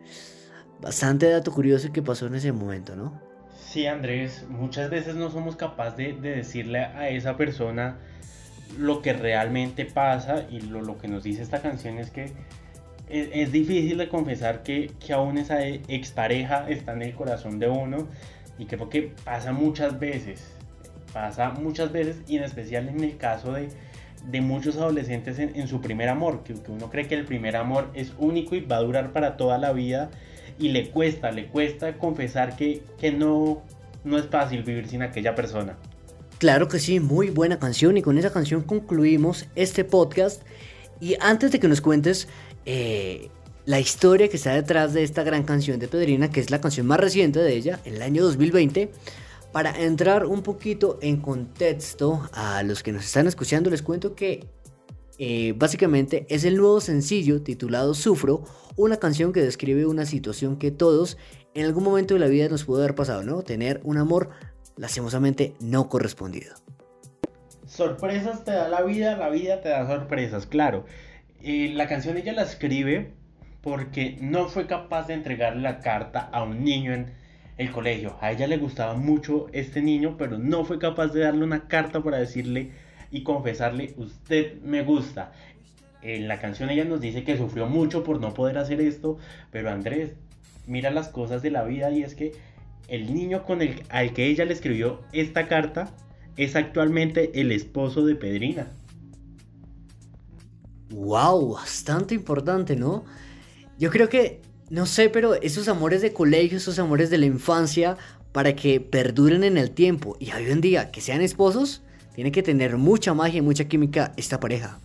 Bastante 0.81 1.29
dato 1.29 1.53
curioso 1.53 1.93
que 1.93 2.03
pasó 2.03 2.27
en 2.27 2.37
ese 2.37 2.53
momento, 2.53 2.97
¿no? 2.97 3.21
Sí, 3.59 3.87
Andrés, 3.87 4.47
muchas 4.49 4.91
veces 4.91 5.15
no 5.15 5.31
somos 5.31 5.57
capaces 5.57 6.21
de, 6.23 6.31
decirle 6.31 6.79
a 6.81 7.09
esa 7.09 7.37
persona 7.37 7.99
lo 8.79 9.03
que 9.03 9.13
realmente 9.13 9.85
pasa 9.85 10.47
y 10.51 10.61
lo, 10.61 10.99
que 10.99 11.09
nos 11.09 11.25
dice 11.25 11.43
esta 11.43 11.61
canción 11.61 11.99
es 11.99 12.11
que 12.11 12.33
es, 13.09 13.53
difícil 13.53 13.99
de 13.99 14.09
confesar 14.09 14.63
que, 14.63 14.93
que 15.05 15.13
aún 15.13 15.37
esa 15.37 15.67
expareja 15.67 16.71
está 16.71 16.95
en 16.95 17.03
el 17.03 17.15
corazón 17.15 17.59
de 17.59 17.69
uno 17.69 18.09
y 18.59 18.67
creo 18.67 18.89
que 18.89 19.15
pasa 19.25 19.53
muchas 19.53 19.99
veces 19.99 20.43
pasa 21.13 21.51
muchas 21.51 21.93
veces 21.93 22.17
y 22.27 22.37
en 22.37 22.45
especial 22.45 22.89
en 22.89 23.03
el 23.03 23.17
caso 23.17 23.53
de, 23.53 23.69
de 24.31 24.41
muchos 24.41 24.77
adolescentes 24.77 25.39
en, 25.39 25.69
su 25.69 25.81
primer 25.81 26.09
amor, 26.09 26.43
que, 26.45 26.55
uno 26.69 26.91
cree 26.91 27.07
que 27.07 27.15
el 27.15 27.25
primer 27.25 27.57
amor 27.57 27.91
es 27.95 28.13
único 28.19 28.55
y 28.55 28.61
va 28.61 28.77
a 28.77 28.81
durar 28.81 29.13
para 29.13 29.37
toda 29.37 29.59
la 29.59 29.73
vida 29.73 30.11
y 30.59 30.69
le 30.69 30.91
cuesta, 30.91 31.31
le 31.33 31.47
cuesta 31.47 31.99
confesar 31.99 32.57
que, 32.57 32.83
que 32.99 33.11
no, 33.11 33.63
no 34.05 34.19
es 34.19 34.27
fácil 34.27 34.63
vivir 34.63 34.89
sin 34.89 35.03
aquella 35.03 35.35
persona. 35.35 35.77
Claro 36.39 36.69
que 36.69 36.79
sí, 36.79 36.99
muy 37.01 37.31
buena 37.31 37.59
canción 37.59 37.97
y 37.97 38.03
con 38.03 38.19
esa 38.19 38.33
canción 38.33 38.63
concluimos 38.63 39.47
este 39.55 39.85
podcast. 39.85 40.43
Y 41.01 41.17
antes 41.21 41.53
de 41.53 41.61
que 41.61 41.69
nos 41.69 41.81
cuentes 41.81 42.29
eh, 42.65 43.29
la 43.65 43.79
historia 43.81 44.29
que 44.29 44.37
está 44.37 44.53
detrás 44.53 44.93
de 44.93 45.05
esta 45.05 45.23
gran 45.23 45.45
canción 45.45 45.79
de 45.79 45.89
Pedrina, 45.89 46.31
que 46.31 46.41
es 46.41 46.51
la 46.51 46.61
canción 46.61 46.87
más 46.87 46.99
reciente 46.99 47.39
de 47.39 47.55
ella, 47.55 47.81
el 47.85 48.03
año 48.03 48.25
2020, 48.25 48.91
para 49.53 49.79
entrar 49.83 50.27
un 50.27 50.43
poquito 50.43 50.99
en 51.03 51.19
contexto 51.19 52.29
a 52.33 52.63
los 52.63 52.83
que 52.83 52.93
nos 52.93 53.05
están 53.05 53.27
escuchando, 53.27 53.69
les 53.71 53.83
cuento 53.83 54.15
que 54.15 54.49
eh, 55.19 55.53
básicamente 55.57 56.27
es 56.31 56.45
el 56.45 56.57
nuevo 56.57 56.81
sencillo 56.81 57.43
titulado 57.43 57.95
Sufro, 57.95 58.45
una 58.77 58.97
canción 58.97 59.33
que 59.33 59.43
describe 59.43 59.85
una 59.87 60.07
situación 60.07 60.57
que 60.57 60.71
todos 60.71 61.19
en 61.55 61.67
algún 61.67 61.85
momento 61.85 62.15
de 62.15 62.21
la 62.21 62.29
vida 62.29 62.49
nos 62.49 62.65
puede 62.65 62.83
haber 62.83 62.95
pasado, 62.95 63.23
¿no? 63.23 63.43
Tener 63.43 63.81
un 63.85 63.99
amor 63.99 64.31
lastimosamente 64.77 65.55
no 65.61 65.91
correspondido. 65.91 66.55
Sorpresas 67.67 68.45
te 68.45 68.53
da 68.53 68.69
la 68.69 68.83
vida, 68.83 69.17
la 69.19 69.29
vida 69.29 69.61
te 69.61 69.69
da 69.69 69.87
sorpresas, 69.87 70.47
claro. 70.47 70.87
Eh, 71.43 71.71
la 71.75 71.89
canción 71.89 72.17
ella 72.17 72.33
la 72.33 72.43
escribe 72.43 73.13
porque 73.61 74.17
no 74.21 74.49
fue 74.49 74.67
capaz 74.67 75.07
de 75.09 75.15
entregarle 75.15 75.63
la 75.63 75.81
carta 75.81 76.21
a 76.33 76.43
un 76.43 76.65
niño 76.65 76.95
en, 76.95 77.13
el 77.59 77.71
colegio. 77.71 78.17
A 78.21 78.33
ella 78.33 78.47
le 78.47 78.57
gustaba 78.59 78.95
mucho 78.95 79.47
este 79.53 79.83
niño, 79.83 80.17
pero 80.19 80.39
no 80.39 80.65
fue 80.65 80.79
capaz 80.79 81.09
de 81.09 81.21
darle 81.21 81.45
una 81.45 81.69
carta 81.69 82.03
para 82.03 82.19
decirle 82.19 82.71
y 83.11 83.23
confesarle, 83.23 83.95
usted 83.97 84.61
me 84.63 84.83
gusta. 84.83 85.33
En 86.03 86.27
la 86.27 86.41
canción 86.41 86.71
ella 86.71 86.85
nos 86.85 87.01
dice 87.01 87.23
que 87.23 87.37
sufrió 87.37 87.67
mucho 87.67 88.03
por 88.03 88.21
no 88.21 88.35
poder 88.35 88.59
hacer 88.59 88.81
esto, 88.81 89.19
pero 89.51 89.71
Andrés, 89.71 90.15
mira 90.67 90.91
las 90.91 91.09
cosas 91.09 91.43
de 91.43 91.51
la 91.51 91.63
vida 91.63 91.91
y 91.91 92.03
es 92.03 92.15
que 92.15 92.33
el 92.89 93.15
niño 93.15 93.45
con 93.45 93.63
el, 93.63 93.83
al 93.89 94.13
que 94.13 94.27
ella 94.27 94.45
le 94.45 94.53
escribió 94.53 95.01
esta 95.13 95.47
carta 95.47 95.91
es 96.37 96.57
actualmente 96.57 97.41
el 97.41 97.53
esposo 97.53 98.05
de 98.05 98.17
Pedrina. 98.17 98.67
Wow, 100.91 101.55
bastante 101.55 102.15
importante, 102.15 102.77
¿no? 102.77 103.05
Yo 103.79 103.91
creo 103.91 104.09
que 104.09 104.42
no 104.73 104.87
sé, 104.87 105.11
pero 105.11 105.35
esos 105.35 105.69
amores 105.69 106.01
de 106.01 106.15
colegio, 106.15 106.57
esos 106.57 106.79
amores 106.79 107.11
de 107.11 107.19
la 107.19 107.27
infancia, 107.27 107.99
para 108.33 108.55
que 108.57 108.81
perduren 108.81 109.45
en 109.45 109.59
el 109.59 109.71
tiempo 109.71 110.17
y 110.19 110.33
hoy 110.33 110.51
en 110.51 110.63
día 110.63 110.91
que 110.91 111.03
sean 111.03 111.21
esposos, 111.21 111.83
tiene 112.15 112.33
que 112.33 112.43
tener 112.43 112.79
mucha 112.79 113.13
magia 113.13 113.41
y 113.41 113.43
mucha 113.43 113.67
química 113.69 114.15
esta 114.17 114.41
pareja. 114.41 114.79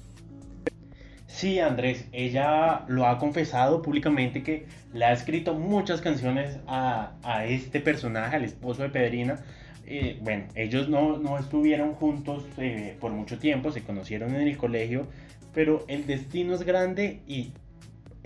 Sí, 1.28 1.60
Andrés, 1.60 2.04
ella 2.12 2.84
lo 2.90 3.08
ha 3.08 3.18
confesado 3.18 3.82
públicamente 3.82 4.44
que 4.44 4.66
le 4.94 5.06
ha 5.06 5.14
escrito 5.14 5.54
muchas 5.54 6.02
canciones 6.02 6.58
a, 6.68 7.46
este 7.48 7.80
personaje, 7.80 8.36
al 8.36 8.44
esposo 8.44 8.82
de 8.82 8.90
Pedrina. 8.90 9.40
Eh, 9.86 10.20
bueno, 10.22 10.48
ellos 10.56 10.90
no, 10.90 11.40
estuvieron 11.40 11.94
juntos 11.94 12.44
eh, 12.58 12.98
por 13.00 13.14
mucho 13.14 13.40
tiempo, 13.40 13.72
se 13.72 13.84
conocieron 13.84 14.36
en 14.36 14.50
el 14.50 14.58
colegio, 14.58 15.08
pero 15.54 15.86
el 15.88 16.06
destino 16.06 16.56
es 16.56 16.64
grande 16.64 17.22
y 17.26 17.54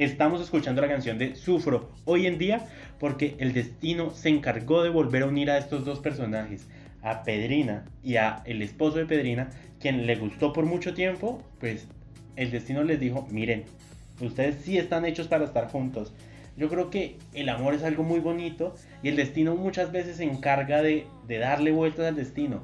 estamos 0.03 0.41
escuchando 0.41 0.81
la 0.81 0.87
canción 0.87 1.19
de 1.19 1.35
Sufro 1.35 1.91
hoy 2.05 2.25
en 2.25 2.39
día 2.39 2.65
porque 2.99 3.35
el 3.37 3.53
destino 3.53 4.09
se 4.09 4.29
encargó 4.29 4.81
de 4.81 4.89
volver 4.89 5.23
a 5.23 5.27
unir 5.27 5.51
a 5.51 5.59
estos 5.59 5.85
dos 5.85 5.99
personajes, 5.99 6.67
a 7.03 7.23
Pedrina 7.23 7.85
y 8.03 8.15
a 8.15 8.41
el 8.45 8.63
esposo 8.63 8.97
de 8.97 9.05
Pedrina, 9.05 9.51
quien 9.79 10.07
le 10.07 10.15
gustó 10.15 10.53
por 10.53 10.65
mucho 10.65 10.95
tiempo, 10.95 11.43
pues 11.59 11.87
el 12.35 12.49
destino 12.49 12.83
les 12.83 12.99
dijo, 12.99 13.27
miren, 13.29 13.65
ustedes 14.19 14.55
sí 14.63 14.79
están 14.79 15.05
hechos 15.05 15.27
para 15.27 15.45
estar 15.45 15.67
juntos. 15.69 16.13
Yo 16.57 16.67
creo 16.67 16.89
que 16.89 17.17
el 17.33 17.49
amor 17.49 17.75
es 17.75 17.83
algo 17.83 18.03
muy 18.03 18.19
bonito 18.19 18.73
y 19.03 19.09
el 19.09 19.15
destino 19.15 19.55
muchas 19.55 19.91
veces 19.91 20.17
se 20.17 20.23
encarga 20.23 20.81
de, 20.81 21.05
darle 21.27 21.71
vueltas 21.71 22.07
al 22.07 22.15
destino. 22.15 22.63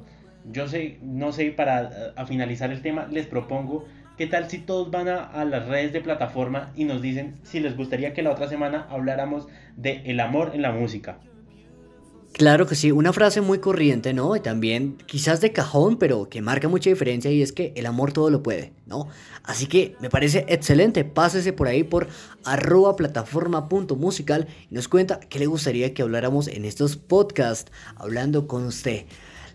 Yo 0.50 0.66
sé, 0.66 0.98
no 1.02 1.30
sé, 1.30 1.52
para 1.52 2.14
finalizar 2.26 2.70
el 2.72 2.82
tema, 2.82 3.06
les 3.10 3.26
propongo 3.26 3.86
¿Qué 4.18 4.26
tal 4.26 4.50
si 4.50 4.58
todos 4.58 4.90
van 4.90 5.06
a, 5.06 5.44
las 5.44 5.68
redes 5.68 5.92
de 5.92 6.00
plataforma 6.00 6.72
y 6.74 6.84
nos 6.84 7.00
dicen 7.00 7.36
si 7.44 7.60
les 7.60 7.76
gustaría 7.76 8.14
que 8.14 8.22
la 8.22 8.32
otra 8.32 8.48
semana 8.48 8.88
habláramos 8.90 9.46
de 9.76 10.02
el 10.06 10.18
amor 10.18 10.50
en 10.54 10.62
la 10.62 10.72
música? 10.72 11.20
Claro 12.32 12.66
que 12.66 12.74
sí, 12.74 12.90
una 12.90 13.12
frase 13.12 13.40
muy 13.40 13.60
corriente, 13.60 14.12
¿no? 14.14 14.34
Y 14.34 14.40
también 14.40 14.98
quizás 15.06 15.40
de 15.40 15.52
cajón, 15.52 15.98
pero 15.98 16.28
que 16.28 16.42
marca 16.42 16.66
mucha 16.66 16.90
diferencia 16.90 17.30
y 17.30 17.42
es 17.42 17.52
que 17.52 17.72
el 17.76 17.86
amor 17.86 18.12
todo 18.12 18.28
lo 18.28 18.42
puede, 18.42 18.72
¿no? 18.86 19.06
Así 19.44 19.66
que 19.66 19.94
me 20.00 20.10
parece 20.10 20.44
excelente, 20.48 21.04
pásese 21.04 21.52
por 21.52 21.68
ahí 21.68 21.84
por 21.84 22.08
arroba 22.44 22.96
plataforma.musical 22.96 24.48
y 24.68 24.74
nos 24.74 24.88
cuenta 24.88 25.20
qué 25.20 25.38
le 25.38 25.46
gustaría 25.46 25.94
que 25.94 26.02
habláramos 26.02 26.48
en 26.48 26.64
estos 26.64 26.96
podcasts 26.96 27.70
hablando 27.96 28.48
con 28.48 28.66
usted. 28.66 29.04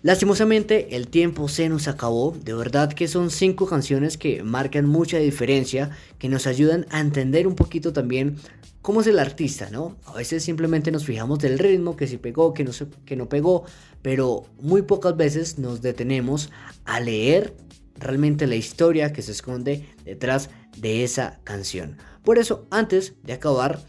Lastimosamente 0.04 0.98
el 0.98 1.08
tiempo 1.08 1.48
se 1.48 1.70
nos 1.70 1.88
acabó, 1.88 2.36
de 2.38 2.54
verdad 2.54 2.92
que 2.92 3.08
son 3.08 3.32
cinco 3.32 3.68
canciones 3.68 4.18
que 4.18 4.44
marcan 4.44 4.86
mucha 4.86 5.18
diferencia, 5.18 5.92
que 6.20 6.28
nos 6.28 6.46
ayudan 6.46 6.86
a 6.90 7.00
entender 7.00 7.48
un 7.48 7.56
poquito 7.56 7.94
también 7.94 8.36
cómo 8.82 9.00
es 9.00 9.08
el 9.08 9.18
artista, 9.18 9.70
¿no? 9.72 9.96
A 10.04 10.12
veces 10.12 10.44
simplemente 10.44 10.92
nos 10.92 11.06
fijamos 11.06 11.40
del 11.40 11.58
ritmo, 11.58 11.96
que 11.96 12.08
si 12.08 12.18
pegó, 12.18 12.54
que 12.54 12.66
no, 12.66 12.72
que 13.06 13.16
no 13.16 13.30
pegó, 13.30 13.64
pero 14.02 14.44
muy 14.60 14.82
pocas 14.82 15.16
veces 15.16 15.58
nos 15.58 15.82
detenemos 15.82 16.52
a 16.84 17.00
leer 17.00 17.56
realmente 17.96 18.46
la 18.46 18.58
historia 18.58 19.14
que 19.14 19.22
se 19.22 19.32
esconde 19.32 19.88
detrás 20.04 20.50
de 20.78 21.06
esa 21.06 21.40
canción. 21.46 21.96
Por 22.26 22.40
eso, 22.40 22.68
antes 22.72 23.14
de 23.24 23.32
acabar, 23.32 23.80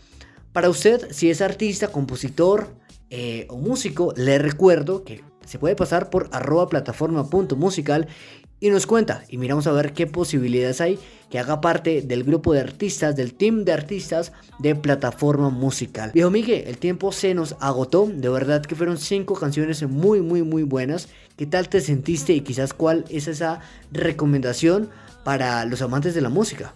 para 0.53 0.71
usted, 0.71 1.11
si 1.11 1.29
es 1.29 1.41
artista, 1.41 1.89
compositor 1.89 2.77
eh, 3.11 3.49
o 3.49 3.57
músico, 3.57 4.15
le 4.17 4.39
recuerdo 4.39 5.03
que 5.03 5.25
se 5.47 5.59
puede 5.59 5.77
pasar 5.77 6.11
por 6.11 6.29
arroba 6.33 6.69
plataforma.musical 6.69 8.09
y 8.61 8.71
nos 8.71 8.87
cuenta 8.87 9.25
y 9.29 9.37
miramos 9.37 9.67
a 9.67 9.73
ver 9.73 9.93
qué 9.93 10.07
posibilidades 10.07 10.81
hay 10.81 10.99
que 11.31 11.39
haga 11.39 11.61
parte 11.61 12.01
del 12.01 12.25
grupo 12.25 12.53
de 12.53 12.61
artistas, 12.61 13.15
del 13.17 13.35
team 13.35 13.65
de 13.65 13.73
artistas 13.73 14.33
de 14.59 14.75
plataforma 14.75 15.51
musical. 15.51 16.13
Viejo 16.15 16.31
Miguel, 16.31 16.65
el 16.67 16.79
tiempo 16.79 17.13
se 17.13 17.35
nos 17.35 17.57
agotó, 17.61 18.07
de 18.07 18.29
verdad 18.29 18.65
que 18.65 18.75
fueron 18.75 18.97
cinco 18.99 19.35
canciones 19.35 19.83
muy 19.89 20.23
muy 20.23 20.43
muy 20.43 20.63
buenas. 20.63 21.09
¿Qué 21.37 21.47
tal 21.47 21.69
te 21.69 21.81
sentiste 21.81 22.33
y 22.33 22.41
quizás 22.41 22.73
cuál 22.73 23.05
es 23.11 23.29
esa 23.29 23.61
recomendación 23.93 24.89
para 25.25 25.65
los 25.65 25.83
amantes 25.83 26.15
de 26.15 26.21
la 26.21 26.29
música? 26.29 26.75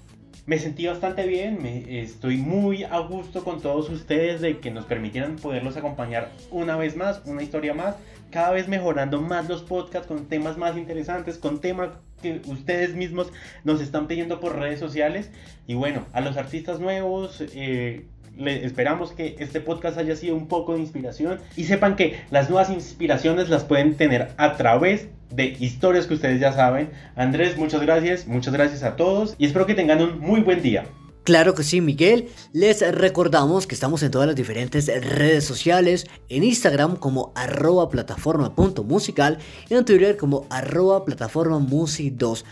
me 0.48 0.58
sentí 0.58 0.86
bastante 0.86 1.26
bien, 1.26 1.62
me, 1.62 2.00
estoy 2.00 2.38
muy 2.38 2.82
a 2.82 3.00
gusto 3.00 3.44
con 3.44 3.60
todos 3.60 3.90
ustedes 3.90 4.40
de 4.40 4.60
que 4.60 4.70
nos 4.70 4.86
permitieran 4.86 5.36
poderlos 5.36 5.76
acompañar 5.76 6.32
una 6.50 6.74
vez 6.74 6.96
más, 6.96 7.20
una 7.26 7.42
historia 7.42 7.74
más, 7.74 7.96
cada 8.30 8.50
vez 8.50 8.68
mejorando 8.68 9.20
más 9.20 9.48
los 9.48 9.62
podcasts 9.62 10.06
con 10.06 10.26
temas 10.26 10.56
más 10.56 10.76
interesantes, 10.76 11.38
con 11.38 11.60
temas 11.60 11.90
que 12.22 12.40
ustedes 12.46 12.94
mismos 12.94 13.32
nos 13.64 13.80
están 13.80 14.06
pidiendo 14.06 14.40
por 14.40 14.56
redes 14.56 14.80
sociales. 14.80 15.30
Y 15.66 15.74
bueno, 15.74 16.06
a 16.12 16.20
los 16.20 16.36
artistas 16.36 16.80
nuevos, 16.80 17.42
eh, 17.54 18.06
esperamos 18.46 19.12
que 19.12 19.36
este 19.38 19.60
podcast 19.60 19.98
haya 19.98 20.16
sido 20.16 20.36
un 20.36 20.48
poco 20.48 20.74
de 20.74 20.80
inspiración 20.80 21.38
y 21.56 21.64
sepan 21.64 21.96
que 21.96 22.20
las 22.30 22.50
nuevas 22.50 22.70
inspiraciones 22.70 23.48
las 23.48 23.64
pueden 23.64 23.96
tener 23.96 24.28
a 24.36 24.56
través 24.56 25.08
de 25.30 25.56
historias 25.58 26.06
que 26.06 26.14
ustedes 26.14 26.40
ya 26.40 26.52
saben. 26.52 26.90
Andrés, 27.16 27.56
muchas 27.56 27.80
gracias, 27.82 28.26
muchas 28.26 28.54
gracias 28.54 28.82
a 28.82 28.96
todos 28.96 29.34
y 29.38 29.46
espero 29.46 29.66
que 29.66 29.74
tengan 29.74 30.00
un 30.02 30.18
muy 30.20 30.40
buen 30.40 30.62
día. 30.62 30.84
Claro 31.28 31.54
que 31.54 31.62
sí, 31.62 31.82
Miguel. 31.82 32.30
Les 32.54 32.80
recordamos 32.90 33.66
que 33.66 33.74
estamos 33.74 34.02
en 34.02 34.10
todas 34.10 34.26
las 34.26 34.34
diferentes 34.34 34.86
redes 34.86 35.44
sociales, 35.44 36.06
en 36.30 36.42
Instagram 36.42 36.96
como 36.96 37.32
arroba 37.34 37.90
plataforma.musical 37.90 39.36
y 39.68 39.74
en 39.74 39.84
Twitter 39.84 40.16
como 40.16 40.46
arroba 40.48 41.04
plataforma 41.04 41.58
2. 41.60 42.44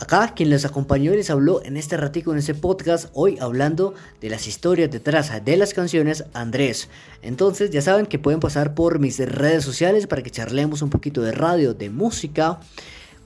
Acá 0.00 0.32
quien 0.34 0.50
les 0.50 0.64
acompañó 0.64 1.12
y 1.12 1.18
les 1.18 1.30
habló 1.30 1.62
en 1.64 1.76
este 1.76 1.96
ratico 1.96 2.32
en 2.32 2.38
este 2.38 2.56
podcast, 2.56 3.10
hoy 3.12 3.38
hablando 3.38 3.94
de 4.20 4.28
las 4.28 4.48
historias 4.48 4.90
detrás 4.90 5.30
de 5.44 5.56
las 5.56 5.72
canciones, 5.72 6.24
Andrés. 6.32 6.88
Entonces 7.22 7.70
ya 7.70 7.80
saben 7.80 8.06
que 8.06 8.18
pueden 8.18 8.40
pasar 8.40 8.74
por 8.74 8.98
mis 8.98 9.20
redes 9.20 9.62
sociales 9.62 10.08
para 10.08 10.24
que 10.24 10.32
charlemos 10.32 10.82
un 10.82 10.90
poquito 10.90 11.22
de 11.22 11.30
radio, 11.30 11.74
de 11.74 11.90
música, 11.90 12.58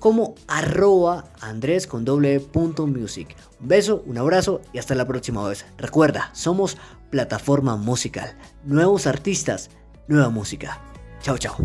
como 0.05 0.35
arroba 0.49 1.25
Andrés 1.41 1.87
con 1.87 2.05
doble 2.05 2.39
punto 2.39 2.87
music. 2.87 3.35
Un 3.59 3.69
beso, 3.69 4.03
un 4.05 4.19
abrazo 4.19 4.61
y 4.75 4.79
hasta 4.79 4.95
la 4.95 5.07
próxima 5.07 5.49
vez. 5.49 5.65
Recuerda, 5.79 6.29
somos 6.35 6.77
plataforma 7.09 7.77
musical. 7.77 8.37
Nuevos 8.67 9.07
artistas, 9.07 9.71
nueva 10.07 10.29
música. 10.29 10.79
Chao, 11.23 11.39
chao. 11.39 11.57